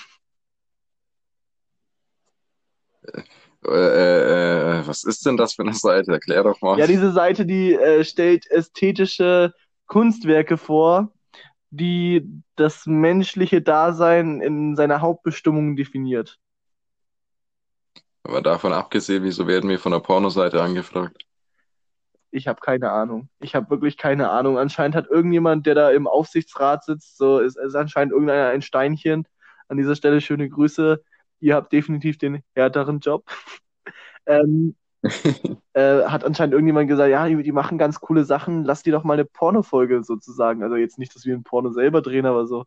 Äh, 3.67 3.71
äh, 3.71 4.79
äh, 4.79 4.87
was 4.87 5.03
ist 5.03 5.25
denn 5.25 5.37
das 5.37 5.53
für 5.53 5.61
eine 5.61 5.73
Seite? 5.73 6.11
Erklär 6.11 6.43
doch 6.43 6.59
mal. 6.61 6.79
Ja, 6.79 6.87
diese 6.87 7.11
Seite, 7.11 7.45
die 7.45 7.73
äh, 7.73 8.03
stellt 8.03 8.49
ästhetische 8.49 9.53
Kunstwerke 9.85 10.57
vor, 10.57 11.11
die 11.69 12.27
das 12.55 12.85
menschliche 12.85 13.61
Dasein 13.61 14.41
in 14.41 14.75
seiner 14.75 15.01
Hauptbestimmung 15.01 15.75
definiert. 15.75 16.39
Aber 18.23 18.41
davon 18.41 18.73
abgesehen, 18.73 19.23
wieso 19.23 19.47
werden 19.47 19.69
wir 19.69 19.79
von 19.79 19.91
der 19.91 19.99
Pornoseite 19.99 20.61
angefragt? 20.61 21.25
Ich 22.31 22.47
habe 22.47 22.61
keine 22.61 22.91
Ahnung. 22.91 23.29
Ich 23.39 23.55
habe 23.55 23.69
wirklich 23.69 23.97
keine 23.97 24.29
Ahnung. 24.29 24.57
Anscheinend 24.57 24.95
hat 24.95 25.07
irgendjemand, 25.07 25.65
der 25.65 25.75
da 25.75 25.91
im 25.91 26.07
Aufsichtsrat 26.07 26.85
sitzt, 26.85 27.17
so 27.17 27.39
ist, 27.39 27.57
ist 27.57 27.75
anscheinend 27.75 28.13
irgendeiner 28.13 28.49
ein 28.49 28.61
Steinchen. 28.61 29.27
An 29.67 29.77
dieser 29.77 29.95
Stelle 29.95 30.21
schöne 30.21 30.49
Grüße. 30.49 31.03
Ihr 31.41 31.55
habt 31.55 31.73
definitiv 31.73 32.17
den 32.17 32.43
härteren 32.55 32.99
Job. 32.99 33.25
ähm, 34.25 34.75
äh, 35.73 36.03
hat 36.03 36.23
anscheinend 36.23 36.53
irgendjemand 36.53 36.87
gesagt, 36.87 37.09
ja, 37.09 37.27
die, 37.27 37.41
die 37.41 37.51
machen 37.51 37.77
ganz 37.77 37.99
coole 37.99 38.23
Sachen, 38.23 38.63
lass 38.63 38.83
die 38.83 38.91
doch 38.91 39.03
mal 39.03 39.15
eine 39.15 39.25
Pornofolge 39.25 40.03
sozusagen. 40.03 40.63
Also 40.63 40.75
jetzt 40.75 40.99
nicht, 40.99 41.15
dass 41.15 41.25
wir 41.25 41.35
ein 41.35 41.43
Porno 41.43 41.71
selber 41.71 42.01
drehen, 42.01 42.25
aber 42.25 42.45
so, 42.45 42.65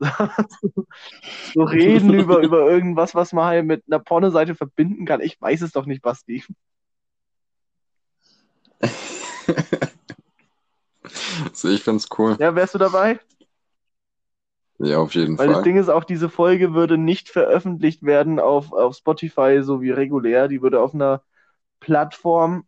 so 1.54 1.62
reden 1.62 2.14
über, 2.14 2.40
über 2.40 2.70
irgendwas, 2.70 3.14
was 3.14 3.32
man 3.32 3.44
halt 3.44 3.66
mit 3.66 3.84
einer 3.86 3.98
Pornoseite 3.98 4.54
verbinden 4.54 5.04
kann. 5.04 5.20
Ich 5.20 5.40
weiß 5.40 5.60
es 5.60 5.72
doch 5.72 5.86
nicht, 5.86 6.02
Basti. 6.02 6.42
Also 11.44 11.68
ich 11.68 11.82
find's 11.82 12.08
cool. 12.18 12.36
Ja, 12.40 12.54
wärst 12.54 12.74
du 12.74 12.78
dabei? 12.78 13.20
Ja, 14.78 14.98
auf 14.98 15.14
jeden 15.14 15.38
Weil 15.38 15.48
das 15.48 15.56
Fall. 15.56 15.62
Ding 15.64 15.76
ist 15.76 15.88
auch, 15.88 16.04
diese 16.04 16.28
Folge 16.28 16.74
würde 16.74 16.98
nicht 16.98 17.28
veröffentlicht 17.28 18.02
werden 18.02 18.40
auf, 18.40 18.72
auf 18.72 18.96
Spotify, 18.96 19.60
so 19.62 19.80
wie 19.80 19.90
regulär. 19.90 20.48
Die 20.48 20.62
würde 20.62 20.80
auf 20.80 20.94
einer 20.94 21.22
Plattform 21.80 22.66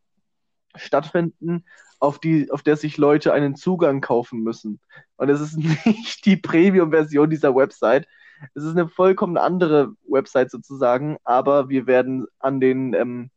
stattfinden, 0.77 1.64
auf 1.99 2.19
die, 2.21 2.51
auf 2.51 2.62
der 2.62 2.77
sich 2.77 2.97
Leute 2.97 3.33
einen 3.33 3.57
Zugang 3.57 4.01
kaufen 4.01 4.42
müssen. 4.42 4.81
Und 5.16 5.31
es 5.31 5.40
ist 5.40 5.57
nicht 5.87 6.25
die 6.27 6.37
Premium-Version 6.37 7.31
dieser 7.31 7.55
Website. 7.55 8.07
Es 8.55 8.62
ist 8.62 8.73
eine 8.77 8.88
vollkommen 8.88 9.38
andere 9.38 9.92
Website 10.07 10.51
sozusagen, 10.51 11.16
aber 11.25 11.69
wir 11.69 11.87
werden 11.87 12.27
an 12.38 12.61
den, 12.61 12.92
ähm, 12.92 13.31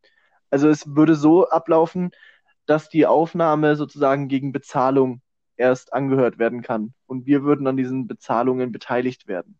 also 0.50 0.68
es 0.68 0.96
würde 0.96 1.16
so 1.16 1.48
ablaufen, 1.48 2.12
dass 2.66 2.90
die 2.90 3.08
Aufnahme 3.08 3.76
sozusagen 3.76 4.28
gegen 4.28 4.52
Bezahlung 4.52 5.22
erst 5.60 5.94
angehört 5.94 6.40
werden 6.40 6.62
kann. 6.62 6.94
Und 7.06 7.26
wir 7.26 7.44
würden 7.44 7.68
an 7.68 7.78
diesen 7.78 8.08
Bezahlungen 8.08 8.72
beteiligt 8.72 9.28
werden. 9.28 9.60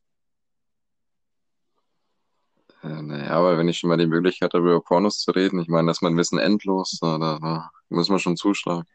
Äh, 2.82 3.02
naja, 3.02 3.32
aber 3.32 3.58
wenn 3.58 3.68
ich 3.68 3.78
schon 3.78 3.90
mal 3.90 3.98
die 3.98 4.08
Möglichkeit 4.08 4.54
habe, 4.54 4.70
über 4.70 4.82
Pornos 4.82 5.20
zu 5.20 5.32
reden, 5.32 5.60
ich 5.60 5.68
meine, 5.68 5.88
das 5.88 5.98
ist 5.98 6.02
mein 6.02 6.16
Wissen 6.16 6.40
endlos, 6.40 6.98
da, 7.02 7.18
da, 7.18 7.38
da 7.40 7.72
muss 7.90 8.10
man 8.10 8.20
schon 8.20 8.38
zuschlagen. 8.38 8.86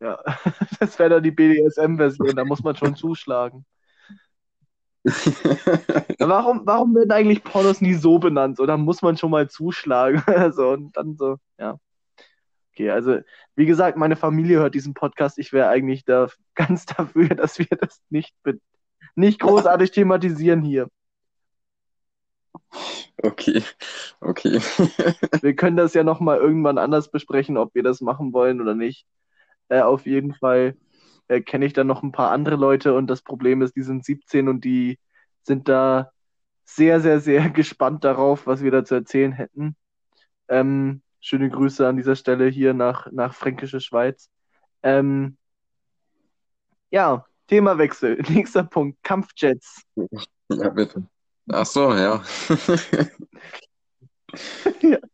Ja, 0.00 0.18
das 0.80 0.98
wäre 0.98 1.10
dann 1.10 1.22
die 1.22 1.30
BDSM-Version, 1.30 2.36
da 2.36 2.44
muss 2.44 2.62
man 2.62 2.76
schon 2.76 2.94
zuschlagen. 2.94 3.64
warum, 6.18 6.62
warum 6.64 6.94
werden 6.94 7.12
eigentlich 7.12 7.44
Pornos 7.44 7.80
nie 7.80 7.94
so 7.94 8.18
benannt? 8.18 8.56
So, 8.56 8.66
da 8.66 8.76
muss 8.76 9.02
man 9.02 9.16
schon 9.16 9.30
mal 9.30 9.48
zuschlagen. 9.48 10.22
so, 10.52 10.70
und 10.70 10.96
dann 10.96 11.16
so, 11.16 11.36
ja. 11.58 11.78
Okay, 12.74 12.90
also 12.90 13.20
wie 13.54 13.66
gesagt, 13.66 13.96
meine 13.96 14.16
Familie 14.16 14.58
hört 14.58 14.74
diesen 14.74 14.94
Podcast. 14.94 15.38
Ich 15.38 15.52
wäre 15.52 15.68
eigentlich 15.68 16.04
da 16.04 16.28
ganz 16.56 16.86
dafür, 16.86 17.28
dass 17.28 17.58
wir 17.58 17.66
das 17.66 18.02
nicht, 18.10 18.34
nicht 19.14 19.40
großartig 19.40 19.90
thematisieren 19.92 20.62
hier. 20.62 20.88
Okay, 23.22 23.62
okay. 24.20 24.58
wir 25.40 25.54
können 25.54 25.76
das 25.76 25.94
ja 25.94 26.02
nochmal 26.02 26.38
irgendwann 26.38 26.78
anders 26.78 27.10
besprechen, 27.12 27.56
ob 27.56 27.74
wir 27.76 27.84
das 27.84 28.00
machen 28.00 28.32
wollen 28.32 28.60
oder 28.60 28.74
nicht. 28.74 29.06
Äh, 29.68 29.82
auf 29.82 30.04
jeden 30.04 30.34
Fall 30.34 30.76
äh, 31.28 31.40
kenne 31.40 31.66
ich 31.66 31.72
dann 31.74 31.86
noch 31.86 32.02
ein 32.02 32.12
paar 32.12 32.32
andere 32.32 32.56
Leute 32.56 32.94
und 32.94 33.06
das 33.06 33.22
Problem 33.22 33.62
ist, 33.62 33.76
die 33.76 33.82
sind 33.82 34.04
17 34.04 34.48
und 34.48 34.64
die 34.64 34.98
sind 35.42 35.68
da 35.68 36.10
sehr, 36.64 37.00
sehr, 37.00 37.20
sehr 37.20 37.50
gespannt 37.50 38.02
darauf, 38.02 38.48
was 38.48 38.62
wir 38.62 38.72
da 38.72 38.84
zu 38.84 38.96
erzählen 38.96 39.32
hätten. 39.32 39.76
Ähm, 40.48 41.03
schöne 41.24 41.48
Grüße 41.48 41.88
an 41.88 41.96
dieser 41.96 42.16
Stelle 42.16 42.48
hier 42.48 42.74
nach, 42.74 43.10
nach 43.10 43.34
Fränkische 43.34 43.80
Schweiz. 43.80 44.28
Ähm, 44.82 45.38
ja, 46.90 47.24
Themawechsel. 47.46 48.20
Nächster 48.28 48.62
Punkt, 48.62 49.02
Kampfjets. 49.02 49.82
Ja, 50.50 50.68
bitte. 50.68 51.06
Ach 51.50 51.66
so, 51.66 51.92
ja. 51.94 52.22
ja. 54.82 54.98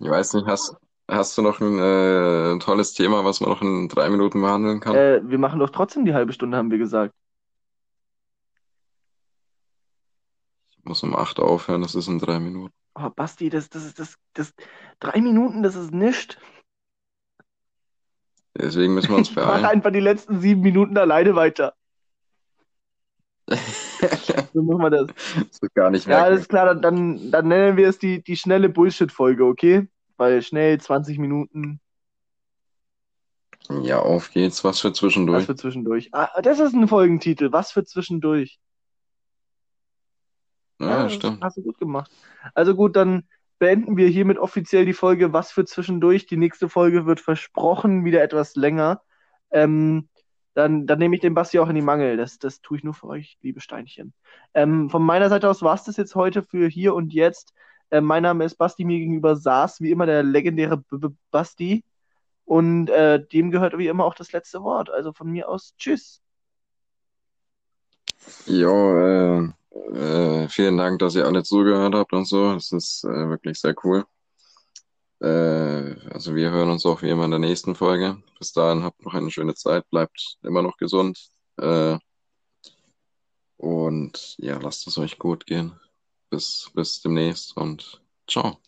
Ich 0.00 0.08
weiß 0.08 0.34
nicht, 0.34 0.46
hast, 0.46 0.76
hast 1.08 1.36
du 1.36 1.42
noch 1.42 1.60
ein 1.60 1.78
äh, 1.78 2.58
tolles 2.60 2.92
Thema, 2.92 3.24
was 3.24 3.40
man 3.40 3.50
noch 3.50 3.62
in 3.62 3.88
drei 3.88 4.08
Minuten 4.10 4.40
behandeln 4.40 4.78
kann? 4.78 4.94
Äh, 4.94 5.20
wir 5.24 5.38
machen 5.38 5.58
doch 5.58 5.70
trotzdem 5.70 6.04
die 6.04 6.14
halbe 6.14 6.32
Stunde, 6.32 6.56
haben 6.56 6.70
wir 6.70 6.78
gesagt. 6.78 7.12
Ich 10.70 10.84
muss 10.84 11.02
um 11.02 11.16
acht 11.16 11.40
aufhören, 11.40 11.82
das 11.82 11.96
ist 11.96 12.06
in 12.06 12.20
drei 12.20 12.38
Minuten. 12.38 12.72
Oh, 13.00 13.10
Basti, 13.10 13.48
das, 13.48 13.68
das 13.68 13.84
ist 13.84 13.98
das, 13.98 14.16
das, 14.34 14.52
drei 14.98 15.20
Minuten, 15.20 15.62
das 15.62 15.76
ist 15.76 15.92
nichts. 15.92 16.36
Deswegen 18.56 18.94
müssen 18.94 19.10
wir 19.10 19.18
uns 19.18 19.32
beeilen. 19.34 19.62
Mach 19.62 19.70
einfach 19.70 19.92
die 19.92 20.00
letzten 20.00 20.40
sieben 20.40 20.62
Minuten 20.62 20.98
alleine 20.98 21.36
weiter. 21.36 21.74
so 24.52 24.62
machen 24.62 24.82
wir 24.82 24.90
das. 24.90 25.06
Das 25.06 25.58
ist 25.62 25.74
gar 25.74 25.90
nicht 25.90 26.06
Ja, 26.06 26.24
alles 26.24 26.48
klar, 26.48 26.66
dann, 26.66 26.82
dann, 26.82 27.30
dann 27.30 27.48
nennen 27.48 27.76
wir 27.76 27.88
es 27.88 27.98
die, 27.98 28.22
die 28.22 28.36
schnelle 28.36 28.68
Bullshit-Folge, 28.68 29.44
okay? 29.44 29.88
Weil 30.16 30.42
schnell 30.42 30.80
20 30.80 31.18
Minuten. 31.18 31.80
Ja, 33.82 34.00
auf 34.00 34.32
geht's. 34.32 34.64
Was 34.64 34.80
für 34.80 34.92
zwischendurch? 34.92 35.40
Was 35.40 35.46
für 35.46 35.56
zwischendurch. 35.56 36.08
Ah, 36.12 36.40
das 36.42 36.58
ist 36.58 36.74
ein 36.74 36.88
Folgentitel. 36.88 37.52
Was 37.52 37.70
für 37.70 37.84
zwischendurch. 37.84 38.58
Ja, 40.78 41.02
ja 41.02 41.08
stimmt. 41.08 41.42
Hast 41.42 41.56
du 41.56 41.62
gut 41.62 41.78
gemacht. 41.78 42.10
Also 42.54 42.74
gut, 42.74 42.96
dann 42.96 43.24
beenden 43.58 43.96
wir 43.96 44.08
hiermit 44.08 44.38
offiziell 44.38 44.84
die 44.84 44.92
Folge 44.92 45.32
Was 45.32 45.50
für 45.50 45.64
zwischendurch. 45.64 46.26
Die 46.26 46.36
nächste 46.36 46.68
Folge 46.68 47.06
wird 47.06 47.20
versprochen 47.20 48.04
wieder 48.04 48.22
etwas 48.22 48.54
länger. 48.54 49.02
Ähm, 49.50 50.08
dann, 50.54 50.86
dann 50.86 50.98
nehme 50.98 51.14
ich 51.14 51.20
den 51.20 51.34
Basti 51.34 51.58
auch 51.58 51.68
in 51.68 51.74
die 51.74 51.82
Mangel. 51.82 52.16
Das, 52.16 52.38
das 52.38 52.60
tue 52.60 52.78
ich 52.78 52.84
nur 52.84 52.94
für 52.94 53.08
euch, 53.08 53.38
liebe 53.42 53.60
Steinchen. 53.60 54.12
Ähm, 54.54 54.90
von 54.90 55.02
meiner 55.02 55.28
Seite 55.28 55.48
aus 55.48 55.62
war 55.62 55.74
es 55.74 55.84
das 55.84 55.96
jetzt 55.96 56.14
heute 56.14 56.42
für 56.42 56.68
hier 56.68 56.94
und 56.94 57.12
jetzt. 57.12 57.52
Äh, 57.90 58.00
mein 58.00 58.22
Name 58.22 58.44
ist 58.44 58.56
Basti, 58.56 58.84
mir 58.84 58.98
gegenüber 58.98 59.36
saß 59.36 59.80
wie 59.80 59.90
immer 59.90 60.06
der 60.06 60.22
legendäre 60.22 60.78
B 60.78 60.96
-B 60.96 61.14
Basti. 61.30 61.84
Und 62.44 62.88
äh, 62.88 63.24
dem 63.24 63.50
gehört 63.50 63.76
wie 63.76 63.88
immer 63.88 64.04
auch 64.04 64.14
das 64.14 64.32
letzte 64.32 64.62
Wort. 64.62 64.90
Also 64.90 65.12
von 65.12 65.30
mir 65.30 65.48
aus, 65.48 65.74
tschüss. 65.76 66.22
Jo, 68.46 68.98
äh, 68.98 69.52
äh, 69.92 70.48
vielen 70.48 70.76
Dank, 70.76 70.98
dass 70.98 71.14
ihr 71.14 71.26
alle 71.26 71.42
zugehört 71.42 71.94
habt 71.94 72.12
und 72.12 72.26
so. 72.26 72.52
Das 72.54 72.72
ist 72.72 73.04
äh, 73.04 73.28
wirklich 73.28 73.58
sehr 73.60 73.74
cool. 73.84 74.04
Äh, 75.20 75.96
also 76.10 76.34
wir 76.34 76.50
hören 76.50 76.70
uns 76.70 76.86
auch 76.86 77.02
wie 77.02 77.10
immer 77.10 77.24
in 77.24 77.30
der 77.30 77.40
nächsten 77.40 77.74
Folge. 77.74 78.22
Bis 78.38 78.52
dahin 78.52 78.82
habt 78.82 79.04
noch 79.04 79.14
eine 79.14 79.30
schöne 79.30 79.54
Zeit, 79.54 79.88
bleibt 79.90 80.38
immer 80.42 80.62
noch 80.62 80.76
gesund. 80.76 81.30
Äh, 81.56 81.98
und 83.56 84.36
ja, 84.38 84.58
lasst 84.58 84.86
es 84.86 84.98
euch 84.98 85.18
gut 85.18 85.46
gehen. 85.46 85.78
Bis, 86.30 86.70
bis 86.74 87.00
demnächst 87.00 87.56
und 87.56 88.00
ciao. 88.28 88.58